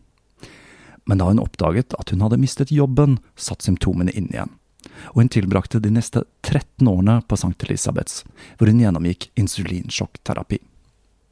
Men 1.10 1.18
da 1.18 1.28
hun 1.30 1.42
oppdaget 1.42 1.94
at 1.98 2.14
hun 2.14 2.22
hadde 2.22 2.38
mistet 2.38 2.70
jobben, 2.74 3.18
satt 3.34 3.66
symptomene 3.66 4.14
inn 4.14 4.30
igjen 4.30 4.54
og 5.12 5.22
hun 5.22 5.30
tilbrakte 5.32 5.80
de 5.82 5.92
neste 5.94 6.24
13 6.42 6.88
årene 6.88 7.20
på 7.28 7.38
St. 7.38 7.54
Elisabeths, 7.66 8.22
hvor 8.58 8.70
hun 8.70 8.82
gjennomgikk 8.82 9.28
insulinsjokkterapi. 9.38 10.58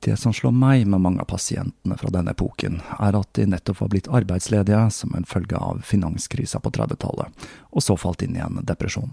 Det 0.01 0.17
som 0.17 0.33
slår 0.33 0.55
meg 0.57 0.87
med 0.89 1.03
mange 1.05 1.21
av 1.21 1.29
pasientene 1.29 1.97
fra 2.01 2.09
denne 2.13 2.33
epoken, 2.33 2.79
er 2.97 3.17
at 3.19 3.35
de 3.37 3.45
nettopp 3.53 3.83
var 3.83 3.91
blitt 3.93 4.09
arbeidsledige 4.09 4.87
som 4.97 5.13
en 5.15 5.29
følge 5.29 5.61
av 5.61 5.83
finanskrisa 5.85 6.61
på 6.65 6.73
30-tallet, 6.73 7.49
og 7.69 7.85
så 7.85 7.99
falt 8.01 8.25
inn 8.25 8.39
i 8.39 8.41
en 8.41 8.63
depresjon. 8.65 9.13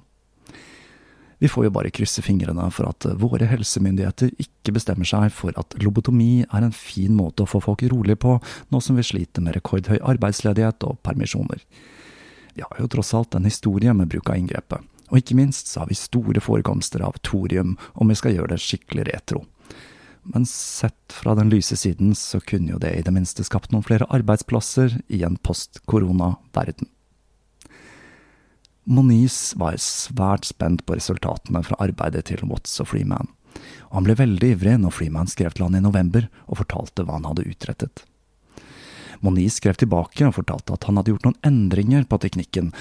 Vi 1.37 1.49
får 1.51 1.67
jo 1.67 1.73
bare 1.75 1.91
krysse 1.93 2.23
fingrene 2.25 2.69
for 2.73 2.87
at 2.89 3.05
våre 3.19 3.45
helsemyndigheter 3.45 4.31
ikke 4.41 4.73
bestemmer 4.73 5.05
seg 5.05 5.27
for 5.35 5.53
at 5.59 5.75
lobotomi 5.83 6.47
er 6.47 6.65
en 6.65 6.73
fin 6.73 7.13
måte 7.13 7.43
å 7.43 7.49
få 7.51 7.61
folk 7.61 7.83
rolig 7.91 8.17
på, 8.23 8.37
nå 8.71 8.81
som 8.81 8.97
vi 8.97 9.05
sliter 9.05 9.43
med 9.45 9.59
rekordhøy 9.59 9.99
arbeidsledighet 9.99 10.87
og 10.87 11.01
permisjoner. 11.05 11.61
Vi 12.55 12.63
har 12.63 12.79
jo 12.79 12.89
tross 12.89 13.13
alt 13.13 13.35
en 13.35 13.45
historie 13.45 13.93
med 13.93 14.09
bruk 14.09 14.31
av 14.31 14.39
inngrepet, 14.39 14.87
og 15.11 15.19
ikke 15.19 15.37
minst 15.37 15.69
så 15.69 15.83
har 15.83 15.91
vi 15.91 15.99
store 15.99 16.41
forekomster 16.41 17.03
av 17.05 17.19
thorium 17.27 17.75
om 17.93 18.09
vi 18.09 18.17
skal 18.17 18.33
gjøre 18.33 18.55
det 18.55 18.63
skikkelig 18.63 19.05
retro. 19.11 19.43
Men 20.33 20.45
sett 20.45 21.13
fra 21.13 21.35
den 21.35 21.49
lyse 21.49 21.77
siden 21.79 22.15
så 22.15 22.39
kunne 22.43 22.73
jo 22.73 22.79
det 22.83 22.91
i 22.97 23.03
det 23.05 23.13
minste 23.15 23.45
skapt 23.47 23.71
noen 23.71 23.85
flere 23.87 24.07
arbeidsplasser 24.11 24.99
i 25.07 25.21
en 25.23 25.37
post-korona-verden. 25.39 26.89
Moniz 28.87 29.53
var 29.59 29.75
svært 29.83 30.47
spent 30.47 30.85
på 30.87 30.95
resultatene 30.95 31.63
fra 31.63 31.79
arbeidet 31.83 32.27
til 32.29 32.43
Watts 32.47 32.75
og 32.83 32.91
Freeman, 32.91 33.31
og 33.87 33.95
han 33.97 34.07
ble 34.07 34.17
veldig 34.19 34.51
ivrig 34.55 34.75
når 34.79 34.95
Freeman 34.95 35.31
skrev 35.31 35.55
til 35.55 35.67
han 35.67 35.79
i 35.79 35.83
november 35.83 36.29
og 36.47 36.61
fortalte 36.61 37.07
hva 37.07 37.17
han 37.17 37.27
hadde 37.27 37.47
utrettet. 37.47 38.03
Moniz 39.23 39.57
skrev 39.57 39.79
tilbake 39.79 40.27
og 40.27 40.35
fortalte 40.37 40.75
at 40.75 40.87
han 40.87 40.99
hadde 40.99 41.15
gjort 41.15 41.27
noen 41.27 41.39
endringer 41.47 42.03
på 42.07 42.19
teknikken, 42.23 42.71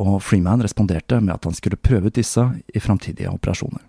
og 0.00 0.18
Freeman 0.24 0.64
responderte 0.64 1.20
med 1.20 1.36
at 1.36 1.44
han 1.48 1.56
skulle 1.56 1.80
prøve 1.80 2.08
ut 2.08 2.16
disse 2.16 2.44
i 2.72 2.80
framtidige 2.82 3.32
operasjoner. 3.32 3.84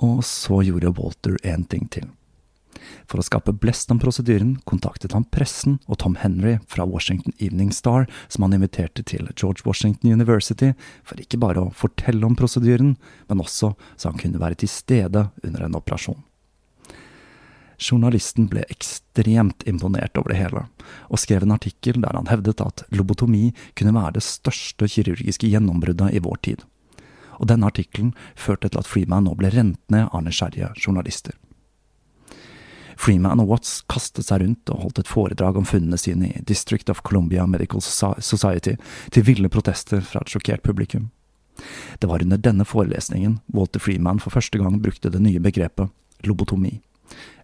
Og 0.00 0.24
så 0.24 0.62
gjorde 0.64 0.94
Walter 0.96 1.36
én 1.44 1.66
ting 1.68 1.88
til. 1.92 2.08
For 3.10 3.20
å 3.20 3.24
skape 3.26 3.52
blest 3.52 3.90
om 3.92 3.98
prosedyren 4.00 4.54
kontaktet 4.68 5.12
han 5.16 5.26
pressen 5.34 5.78
og 5.90 5.98
Tom 6.00 6.16
Henry 6.20 6.56
fra 6.70 6.86
Washington 6.88 7.34
Evening 7.38 7.72
Star, 7.74 8.06
som 8.28 8.46
han 8.46 8.54
inviterte 8.56 9.04
til 9.04 9.28
George 9.34 9.66
Washington 9.66 10.14
University, 10.14 10.72
for 11.04 11.20
ikke 11.20 11.40
bare 11.42 11.66
å 11.66 11.74
fortelle 11.76 12.24
om 12.26 12.38
prosedyren, 12.38 12.94
men 13.28 13.44
også 13.44 13.74
så 13.96 14.12
han 14.12 14.20
kunne 14.20 14.40
være 14.40 14.62
til 14.62 14.72
stede 14.72 15.28
under 15.44 15.66
en 15.66 15.78
operasjon. 15.80 16.22
Journalisten 17.80 18.44
ble 18.50 18.66
ekstremt 18.68 19.64
imponert 19.68 20.18
over 20.20 20.34
det 20.34 20.40
hele, 20.42 20.66
og 21.08 21.20
skrev 21.20 21.46
en 21.46 21.56
artikkel 21.56 22.00
der 22.02 22.16
han 22.16 22.28
hevdet 22.28 22.60
at 22.60 22.84
lobotomi 22.92 23.54
kunne 23.78 23.96
være 23.96 24.18
det 24.18 24.26
største 24.26 24.88
kirurgiske 24.92 25.48
gjennombruddet 25.48 26.12
i 26.12 26.20
vår 26.22 26.42
tid. 26.44 26.66
Og 27.40 27.48
denne 27.48 27.68
artikkelen 27.70 28.12
førte 28.36 28.68
til 28.68 28.82
at 28.82 28.88
Freeman 28.88 29.24
nå 29.26 29.36
ble 29.38 29.52
rent 29.54 29.80
ned 29.92 30.10
av 30.12 30.24
nysgjerrige 30.26 30.74
journalister. 30.76 31.36
Freeman 33.00 33.40
og 33.40 33.48
Watts 33.48 33.78
kastet 33.88 34.28
seg 34.28 34.42
rundt 34.42 34.70
og 34.72 34.82
holdt 34.82 35.00
et 35.00 35.08
foredrag 35.08 35.56
om 35.56 35.64
funnene 35.64 35.96
sine 35.96 36.34
i 36.34 36.42
District 36.44 36.90
of 36.92 37.00
Columbia 37.06 37.46
Medical 37.48 37.80
Society 37.80 38.76
til 39.08 39.24
ville 39.24 39.48
protester 39.48 40.04
fra 40.04 40.20
et 40.20 40.34
sjokkert 40.34 40.62
publikum. 40.66 41.08
Det 41.98 42.08
var 42.08 42.20
under 42.20 42.36
denne 42.40 42.66
forelesningen 42.68 43.38
Walter 43.56 43.80
Freeman 43.80 44.20
for 44.20 44.36
første 44.36 44.60
gang 44.60 44.76
brukte 44.84 45.12
det 45.12 45.20
nye 45.24 45.40
begrepet 45.40 45.88
lobotomi, 46.28 46.76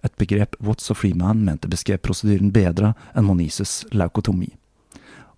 et 0.05 0.17
begrep 0.21 0.57
Watts 0.63 0.91
og 0.93 1.01
Freeman 1.01 1.43
mente 1.45 1.71
beskrev 1.71 2.03
prosedyren 2.05 2.53
bedre 2.55 2.93
enn 3.17 3.27
Monises 3.27 3.81
laukotomi, 3.97 4.53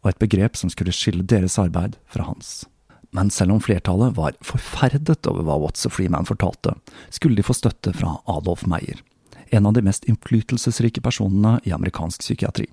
og 0.03 0.11
et 0.13 0.21
begrep 0.21 0.59
som 0.59 0.73
skulle 0.73 0.95
skille 0.95 1.27
deres 1.27 1.59
arbeid 1.63 1.97
fra 2.11 2.27
hans. 2.29 2.67
Men 3.11 3.31
selv 3.31 3.55
om 3.55 3.61
flertallet 3.61 4.17
var 4.17 4.37
forferdet 4.45 5.27
over 5.31 5.47
hva 5.47 5.57
Watts 5.63 5.87
og 5.89 5.95
Freeman 5.97 6.29
fortalte, 6.29 6.75
skulle 7.09 7.39
de 7.39 7.47
få 7.47 7.57
støtte 7.57 7.95
fra 7.97 8.19
Adolf 8.29 8.67
Meyer, 8.69 9.01
en 9.49 9.69
av 9.69 9.77
de 9.77 9.85
mest 9.87 10.05
innflytelsesrike 10.11 11.01
personene 11.05 11.57
i 11.65 11.73
amerikansk 11.73 12.25
psykiatri. 12.25 12.69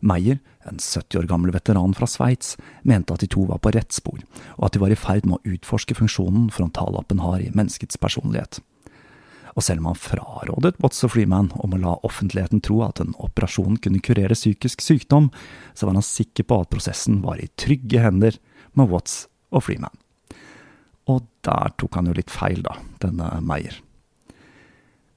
Meyer, 0.00 0.40
en 0.66 0.80
70 0.80 1.20
år 1.20 1.28
gammel 1.30 1.52
veteran 1.54 1.94
fra 1.94 2.08
Sveits, 2.08 2.56
mente 2.82 3.14
at 3.14 3.22
de 3.22 3.28
to 3.30 3.44
var 3.48 3.60
på 3.62 3.72
rett 3.76 3.92
spor, 3.94 4.20
og 4.56 4.66
at 4.66 4.74
de 4.74 4.82
var 4.82 4.92
i 4.94 4.98
ferd 4.98 5.28
med 5.28 5.38
å 5.38 5.54
utforske 5.54 5.96
funksjonen 5.98 6.48
frontallappen 6.54 7.22
har 7.22 7.42
i 7.42 7.52
menneskets 7.54 8.00
personlighet. 8.00 8.60
Og 9.52 9.64
selv 9.66 9.82
om 9.82 9.90
han 9.90 10.00
frarådet 10.00 10.78
Watts 10.80 11.04
og 11.04 11.12
Freeman 11.12 11.50
om 11.60 11.74
å 11.76 11.80
la 11.82 11.98
offentligheten 12.08 12.62
tro 12.64 12.78
at 12.86 13.02
en 13.04 13.12
operasjon 13.20 13.76
kunne 13.84 14.00
kurere 14.00 14.38
psykisk 14.38 14.80
sykdom, 14.80 15.28
så 15.76 15.86
var 15.86 15.98
han 15.98 16.06
sikker 16.06 16.48
på 16.48 16.62
at 16.62 16.72
prosessen 16.72 17.20
var 17.20 17.42
i 17.42 17.50
trygge 17.60 18.00
hender 18.00 18.40
med 18.72 18.88
Watts 18.88 19.26
og 19.52 19.66
Freeman. 19.68 19.94
Og 21.10 21.24
der 21.46 21.72
tok 21.78 21.98
han 21.98 22.08
jo 22.10 22.16
litt 22.16 22.32
feil, 22.32 22.62
da, 22.64 22.76
denne 23.02 23.28
Meyer. 23.44 23.80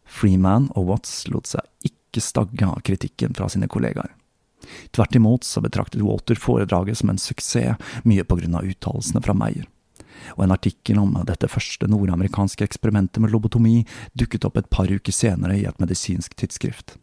Freeman 0.06 0.70
og 0.78 0.90
Watts 0.92 1.26
lot 1.32 1.50
seg 1.50 1.66
ikke 1.88 2.24
stagge 2.24 2.68
av 2.68 2.82
kritikken 2.86 3.36
fra 3.38 3.50
sine 3.52 3.70
kollegaer. 3.72 4.14
Tvert 4.96 5.16
imot 5.16 5.46
så 5.46 5.62
betraktet 5.62 6.02
Walter 6.02 6.38
foredraget 6.40 6.98
som 6.98 7.12
en 7.12 7.22
suksess, 7.22 7.78
mye 8.04 8.26
på 8.26 8.40
grunn 8.40 8.58
av 8.58 8.66
uttalelsene 8.66 9.22
fra 9.26 9.36
Meyer. 9.38 9.68
Og 10.36 10.46
en 10.46 10.56
artikkel 10.56 10.98
om 10.98 11.14
dette 11.28 11.50
første 11.52 11.90
nordamerikanske 11.92 12.66
eksperimentet 12.66 13.22
med 13.22 13.34
lobotomi 13.34 13.84
dukket 14.18 14.48
opp 14.48 14.58
et 14.58 14.70
par 14.74 14.90
uker 14.90 15.14
senere 15.14 15.60
i 15.60 15.68
et 15.70 15.82
medisinsk 15.82 16.34
tidsskrift. 16.40 16.96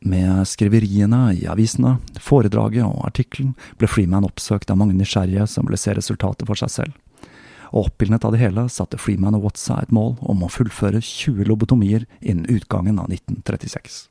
Med 0.00 0.46
skriveriene 0.46 1.32
i 1.34 1.46
avisene, 1.50 1.96
foredraget 2.22 2.86
og 2.86 3.02
artikkelen 3.08 3.56
ble 3.80 3.90
Freeman 3.90 4.26
oppsøkt 4.28 4.70
av 4.70 4.78
mange 4.78 4.94
nysgjerrige 4.94 5.48
som 5.50 5.66
ville 5.66 5.80
se 5.80 5.96
resultatet 5.96 6.46
for 6.46 6.60
seg 6.60 6.70
selv 6.70 6.96
og 7.72 7.88
oppildnet 7.88 8.24
av 8.24 8.32
det 8.32 8.42
hele 8.42 8.66
satte 8.72 8.98
Freeman 9.00 9.36
og 9.36 9.48
Watts 9.48 9.66
et 9.74 9.92
mål 9.94 10.16
om 10.20 10.44
å 10.44 10.52
fullføre 10.52 11.02
20 11.04 11.48
lobotomier 11.48 12.06
innen 12.20 12.48
utgangen 12.48 13.00
av 13.00 13.10
1936. 13.12 14.06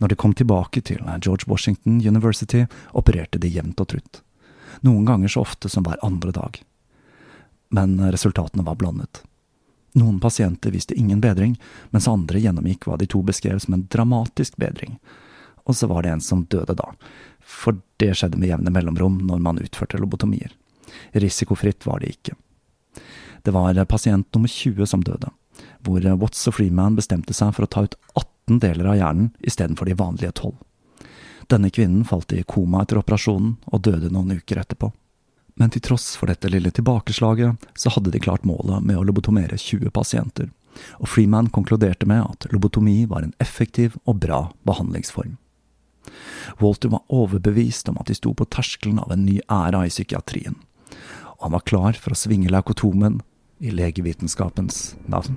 Når 0.00 0.08
de 0.08 0.16
kom 0.16 0.34
tilbake 0.34 0.80
til 0.80 1.02
George 1.20 1.46
Washington 1.46 2.00
University, 2.00 2.64
opererte 2.96 3.38
de 3.38 3.50
jevnt 3.52 3.80
og 3.82 3.92
trutt. 3.92 4.22
Noen 4.86 5.04
ganger 5.04 5.28
så 5.28 5.44
ofte 5.44 5.68
som 5.68 5.84
hver 5.84 6.00
andre 6.02 6.32
dag. 6.32 6.62
Men 7.70 7.98
resultatene 8.10 8.64
var 8.66 8.78
blandet. 8.80 9.22
Noen 9.98 10.20
pasienter 10.22 10.70
viste 10.70 10.94
ingen 10.94 11.20
bedring, 11.20 11.56
mens 11.90 12.08
andre 12.08 12.38
gjennomgikk 12.38 12.86
hva 12.86 12.98
de 13.00 13.08
to 13.10 13.22
beskrev 13.26 13.58
som 13.62 13.74
en 13.74 13.88
dramatisk 13.90 14.56
bedring. 14.60 14.98
Og 15.66 15.76
så 15.76 15.88
var 15.90 16.04
det 16.04 16.14
en 16.14 16.22
som 16.24 16.46
døde 16.50 16.76
da, 16.78 16.92
for 17.40 17.80
det 18.02 18.14
skjedde 18.18 18.38
med 18.38 18.52
jevne 18.52 18.72
mellomrom 18.74 19.18
når 19.26 19.42
man 19.42 19.60
utførte 19.62 19.98
lobotomier. 19.98 20.54
Risikofritt 21.12 21.86
var 21.86 22.00
det 22.00 22.14
ikke. 22.14 22.36
Det 23.42 23.54
var 23.54 23.84
pasient 23.84 24.28
nummer 24.34 24.48
20 24.48 24.86
som 24.86 25.02
døde, 25.04 25.30
hvor 25.84 26.04
Watts 26.22 26.46
og 26.48 26.56
Freeman 26.58 26.96
bestemte 26.98 27.34
seg 27.34 27.54
for 27.56 27.66
å 27.66 27.70
ta 27.70 27.84
ut 27.86 27.96
18 28.14 28.60
deler 28.62 28.90
av 28.92 28.98
hjernen 28.98 29.30
istedenfor 29.40 29.88
de 29.88 29.96
vanlige 29.98 30.32
12. 30.32 30.54
Denne 31.50 31.70
kvinnen 31.74 32.04
falt 32.06 32.32
i 32.32 32.44
koma 32.46 32.84
etter 32.84 33.00
operasjonen 33.00 33.56
og 33.72 33.82
døde 33.82 34.10
noen 34.12 34.36
uker 34.38 34.60
etterpå. 34.62 34.92
Men 35.60 35.68
til 35.68 35.82
tross 35.84 36.14
for 36.16 36.30
dette 36.30 36.48
lille 36.48 36.72
tilbakeslaget, 36.72 37.68
så 37.76 37.92
hadde 37.92 38.12
de 38.14 38.22
klart 38.22 38.46
målet 38.48 38.80
med 38.80 38.96
å 38.96 39.04
lobotomere 39.04 39.58
20 39.60 39.92
pasienter, 39.92 40.48
og 40.96 41.10
Freeman 41.12 41.50
konkluderte 41.52 42.08
med 42.08 42.24
at 42.24 42.48
lobotomi 42.54 43.04
var 43.10 43.26
en 43.26 43.34
effektiv 43.44 43.98
og 44.06 44.22
bra 44.24 44.40
behandlingsform. 44.64 45.36
Walter 46.64 46.88
var 46.94 47.04
overbevist 47.12 47.90
om 47.92 48.00
at 48.00 48.08
de 48.08 48.16
sto 48.16 48.32
på 48.34 48.48
terskelen 48.48 49.02
av 49.02 49.12
en 49.12 49.26
ny 49.26 49.36
æra 49.52 49.84
i 49.84 49.92
psykiatrien, 49.92 50.56
og 51.36 51.44
han 51.44 51.58
var 51.58 51.68
klar 51.68 52.00
for 52.00 52.16
å 52.16 52.20
svinge 52.22 52.48
leukotomen 52.52 53.20
i 53.60 53.74
legevitenskapens 53.76 54.94
navn. 55.12 55.36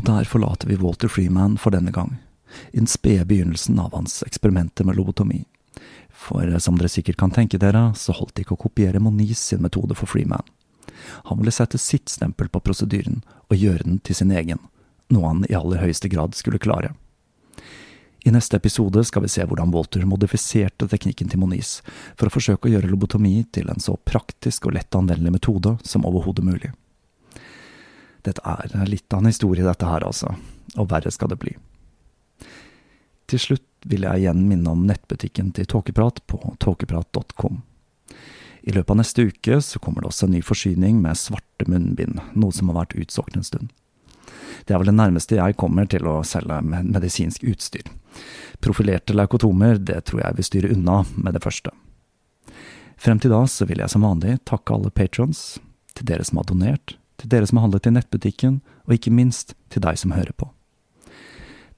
Og 0.00 0.06
der 0.06 0.24
forlater 0.24 0.68
vi 0.70 0.78
Walter 0.80 1.10
Freeman 1.12 1.58
for 1.60 1.74
denne 1.76 1.92
gang, 1.92 2.14
i 2.72 2.78
den 2.78 2.86
spede 2.88 3.26
begynnelsen 3.28 3.76
av 3.78 3.92
hans 3.92 4.22
eksperimenter 4.24 4.86
med 4.88 4.96
lobotomi. 4.96 5.42
For 6.08 6.48
som 6.56 6.78
dere 6.80 6.88
sikkert 6.88 7.18
kan 7.20 7.34
tenke 7.36 7.60
dere, 7.60 7.90
så 7.92 8.16
holdt 8.16 8.32
det 8.38 8.46
ikke 8.46 8.56
å 8.56 8.62
kopiere 8.62 9.02
Moniz 9.04 9.42
sin 9.50 9.60
metode 9.60 9.92
for 9.98 10.08
Freeman. 10.08 10.48
Han 11.28 11.42
ville 11.42 11.52
sette 11.52 11.76
sitt 11.76 12.08
stempel 12.08 12.48
på 12.48 12.64
prosedyren 12.64 13.20
og 13.50 13.60
gjøre 13.60 13.84
den 13.84 14.00
til 14.00 14.16
sin 14.16 14.32
egen, 14.32 14.64
noe 15.12 15.28
han 15.28 15.44
i 15.50 15.56
aller 15.58 15.84
høyeste 15.84 16.08
grad 16.08 16.32
skulle 16.38 16.62
klare. 16.62 16.94
I 18.24 18.32
neste 18.32 18.56
episode 18.56 19.04
skal 19.04 19.28
vi 19.28 19.34
se 19.36 19.44
hvordan 19.44 19.72
Walter 19.76 20.08
modifiserte 20.08 20.88
teknikken 20.88 21.28
til 21.28 21.44
Moniz 21.44 21.82
for 22.16 22.24
å 22.24 22.32
forsøke 22.32 22.70
å 22.70 22.72
gjøre 22.72 22.88
lobotomi 22.88 23.42
til 23.52 23.68
en 23.68 23.84
så 23.84 24.00
praktisk 24.00 24.64
og 24.64 24.78
lett 24.80 24.96
anvendelig 24.96 25.36
metode 25.36 25.76
som 25.84 26.08
overhodet 26.08 26.48
mulig. 26.48 26.72
Dette 28.26 28.44
er 28.44 28.88
litt 28.88 29.12
av 29.12 29.22
en 29.22 29.30
historie, 29.30 29.64
dette 29.64 29.86
her, 29.86 30.04
altså, 30.04 30.34
og 30.76 30.90
verre 30.90 31.12
skal 31.14 31.32
det 31.32 31.40
bli. 31.40 31.54
Til 33.30 33.40
slutt 33.40 33.88
vil 33.88 34.04
jeg 34.04 34.24
igjen 34.24 34.44
minne 34.48 34.72
om 34.74 34.86
nettbutikken 34.88 35.52
til 35.56 35.68
Tåkeprat 35.70 36.20
på 36.28 36.40
tåkeprat.com. 36.60 37.60
I 38.62 38.74
løpet 38.76 38.92
av 38.92 38.98
neste 39.00 39.24
uke 39.30 39.60
så 39.64 39.80
kommer 39.80 40.02
det 40.02 40.10
også 40.10 40.26
en 40.26 40.34
ny 40.36 40.42
forsyning 40.44 40.98
med 41.00 41.16
svarte 41.16 41.68
munnbind, 41.70 42.20
noe 42.36 42.52
som 42.52 42.68
har 42.68 42.82
vært 42.82 42.98
utsolgt 43.00 43.38
en 43.38 43.46
stund. 43.46 43.70
Det 44.66 44.74
er 44.74 44.82
vel 44.82 44.90
det 44.90 44.98
nærmeste 44.98 45.38
jeg 45.38 45.56
kommer 45.60 45.88
til 45.88 46.04
å 46.10 46.20
selge 46.26 46.58
medisinsk 46.66 47.46
utstyr. 47.48 47.86
Profilerte 48.60 49.16
leukotomer, 49.16 49.78
det 49.78 50.02
tror 50.10 50.24
jeg 50.26 50.36
vil 50.36 50.48
styre 50.50 50.72
unna 50.74 51.00
med 51.16 51.38
det 51.38 51.44
første. 51.44 51.72
Frem 53.00 53.22
til 53.22 53.32
da 53.32 53.46
så 53.48 53.64
vil 53.64 53.80
jeg 53.80 53.88
som 53.88 54.04
vanlig 54.04 54.36
takke 54.44 54.76
alle 54.76 54.92
patrons, 54.92 55.56
til 55.96 56.10
dere 56.10 56.26
som 56.26 56.42
har 56.42 56.50
donert, 56.50 56.98
til 57.20 57.30
dere 57.32 57.48
som 57.48 57.60
har 57.60 57.68
handlet 57.68 57.88
i 57.88 57.94
nettbutikken, 57.94 58.60
og 58.88 58.96
ikke 58.96 59.14
minst 59.14 59.54
til 59.70 59.84
deg 59.84 60.00
som 60.00 60.16
hører 60.16 60.34
på. 60.36 60.50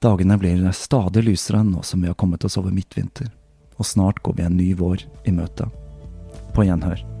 Dagene 0.03 0.37
blir 0.39 0.65
stadig 0.75 1.23
lysere 1.23 1.63
nå 1.63 1.83
som 1.87 2.03
vi 2.03 2.11
har 2.11 2.19
kommet 2.19 2.43
oss 2.43 2.57
over 2.59 2.75
midtvinter, 2.75 3.31
og 3.77 3.87
snart 3.87 4.23
går 4.23 4.39
vi 4.39 4.47
en 4.47 4.59
ny 4.59 4.73
vår 4.79 5.05
i 5.27 5.35
møte. 5.35 5.69
På 6.53 6.65
gjenhør. 6.67 7.12